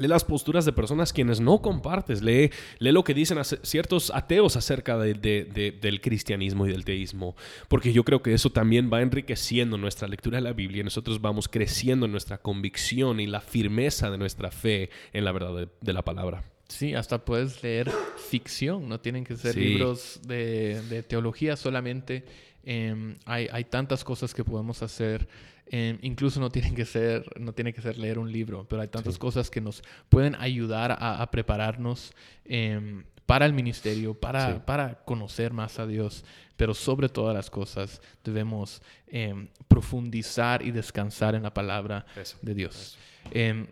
Lee 0.00 0.08
las 0.08 0.24
posturas 0.24 0.64
de 0.64 0.72
personas 0.72 1.12
quienes 1.12 1.40
no 1.40 1.60
compartes. 1.60 2.22
Lee, 2.22 2.50
lee 2.78 2.92
lo 2.92 3.04
que 3.04 3.14
dicen 3.14 3.38
ciertos 3.62 4.10
ateos 4.14 4.56
acerca 4.56 4.96
del 4.98 6.00
cristianismo 6.02 6.66
y 6.66 6.72
del 6.72 6.84
teísmo. 6.84 7.36
Porque 7.68 7.92
yo 7.92 8.04
creo 8.04 8.22
que 8.22 8.34
eso 8.34 8.50
también 8.50 8.90
va 8.92 9.02
enriqueciendo 9.02 9.78
nuestra 9.78 10.08
lectura 10.08 10.38
de 10.38 10.42
la 10.42 10.52
Biblia. 10.52 10.80
Y 10.80 10.84
nosotros 10.84 11.20
vamos 11.20 11.48
creciendo 11.48 12.06
en 12.06 12.12
nuestra 12.12 12.38
convicción 12.38 13.20
y 13.20 13.26
la 13.26 13.40
firmeza 13.40 14.10
de 14.10 14.18
nuestra 14.18 14.50
fe 14.50 14.90
en 15.12 15.24
la 15.24 15.32
verdad 15.32 15.68
de, 15.80 15.92
la 15.92 16.02
palabra. 16.02 16.44
Sí, 16.68 16.94
hasta 16.94 17.24
puedes 17.24 17.62
leer 17.62 17.90
ficción. 18.16 18.88
No 18.88 19.00
tienen 19.00 19.24
que 19.24 19.36
ser 19.36 19.56
libros 19.56 20.20
de, 20.26 21.04
teología 21.08 21.56
solamente. 21.56 22.24
Em, 22.64 23.16
hay, 23.24 23.48
hay 23.50 23.64
tantas 23.64 24.04
cosas 24.04 24.34
que 24.34 24.44
podemos 24.44 24.82
hacer 24.82 25.26
Em, 25.70 25.98
incluso 26.02 26.40
no 26.40 26.50
tiene 26.50 26.74
que 26.74 26.84
ser, 26.84 27.24
no 27.38 27.52
tiene 27.52 27.72
que 27.72 27.82
ser 27.82 27.98
leer 27.98 28.18
un 28.18 28.32
libro, 28.32 28.66
pero 28.68 28.82
hay 28.82 28.88
tantas 28.88 29.18
cosas 29.18 29.50
que 29.50 29.60
nos 29.60 29.82
pueden 30.08 30.34
ayudar 30.36 30.96
a, 30.98 31.30
prepararnos 31.30 32.12
em, 32.44 33.04
para 33.26 33.44
el 33.44 33.52
ministerio, 33.52 34.14
para, 34.14 34.64
para 34.64 34.94
conocer 35.04 35.52
más 35.52 35.78
a 35.78 35.86
Dios, 35.86 36.24
pero 36.56 36.72
sobre 36.72 37.08
todas 37.08 37.34
las 37.34 37.50
cosas 37.50 38.00
debemos 38.24 38.80
em, 39.06 39.48
profundizar 39.68 40.62
y 40.62 40.70
descansar 40.70 41.34
en 41.34 41.42
la 41.42 41.52
palabra 41.52 42.06
de 42.40 42.54
Dios. 42.54 42.96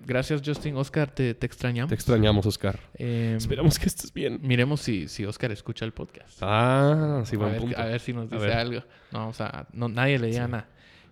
Gracias, 0.04 0.42
Justin. 0.44 0.76
Oscar, 0.76 1.10
te, 1.10 1.30
extrañamos. 1.30 1.88
Te 1.88 1.94
extrañamos, 1.94 2.44
Oscar. 2.44 2.78
Esperamos 2.98 3.78
que 3.78 3.86
estés 3.86 4.12
bien. 4.12 4.38
Miremos 4.42 4.82
si, 4.82 5.08
si 5.08 5.24
Oscar 5.24 5.50
escucha 5.50 5.86
el 5.86 5.92
podcast. 5.92 6.38
Ah, 6.42 7.22
sí, 7.24 7.36
buen 7.36 7.48
a 7.48 7.52
ver, 7.52 7.60
punto. 7.62 7.78
A 7.80 7.84
ver 7.86 8.00
si 8.00 8.12
nos 8.12 8.28
dice 8.28 8.52
algo. 8.52 8.82
No, 9.12 9.28
o 9.28 9.32
sea, 9.32 9.66
no, 9.72 9.88
nadie 9.88 10.18
le 10.18 10.26
diga 10.26 10.46
nada. 10.46 10.68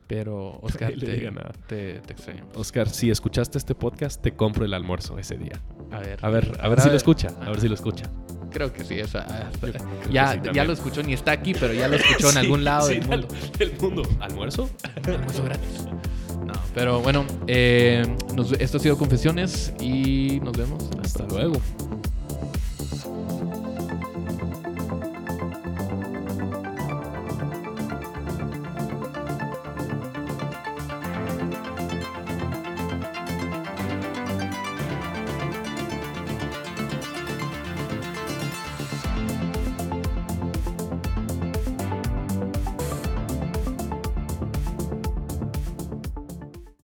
Pero, 0.07 0.59
Oscar, 0.63 0.93
te, 0.99 2.01
te, 2.01 2.13
extrañamos. 2.13 2.57
Oscar, 2.57 2.89
si 2.89 3.11
escuchaste 3.11 3.59
este 3.59 3.75
podcast, 3.75 4.21
te 4.21 4.35
compro 4.35 4.65
el 4.65 4.75
almuerzo 4.75 5.19
ese 5.19 5.37
día. 5.37 5.61
A 5.91 5.99
ver. 5.99 6.19
A 6.23 6.29
ver, 6.31 6.59
a 6.61 6.69
ver 6.69 6.81
si 6.81 6.89
lo 6.91 6.97
escucha. 6.97 7.29
A 7.41 7.51
ver 7.51 7.61
si 7.61 7.69
lo 7.69 7.75
escucha. 7.75 8.11
Creo 8.51 8.73
que 8.73 8.85
sí. 8.85 8.99
Esa, 9.01 9.51
ya, 10.11 10.41
ya 10.53 10.65
lo 10.65 10.73
escuchó, 10.73 11.03
ni 11.03 11.13
está 11.13 11.33
aquí, 11.33 11.55
pero 11.55 11.73
ya 11.73 11.89
lo 11.89 11.97
escuchó 11.97 12.31
en 12.31 12.39
algún 12.39 12.65
lado 12.65 12.89
del 12.89 13.05
mundo. 13.07 13.29
Del 13.59 13.77
mundo. 13.81 14.03
¿Almuerzo? 14.21 14.71
Almuerzo 15.05 15.45
gratis. 15.45 15.87
No, 16.47 16.53
pero 16.75 17.01
bueno, 17.01 17.25
eh, 17.47 18.05
esto 18.59 18.77
ha 18.77 18.81
sido 18.81 18.99
Confesiones 18.99 19.73
y 19.81 20.41
nos 20.41 20.57
vemos. 20.57 20.89
Hasta 21.03 21.27
luego. 21.27 21.61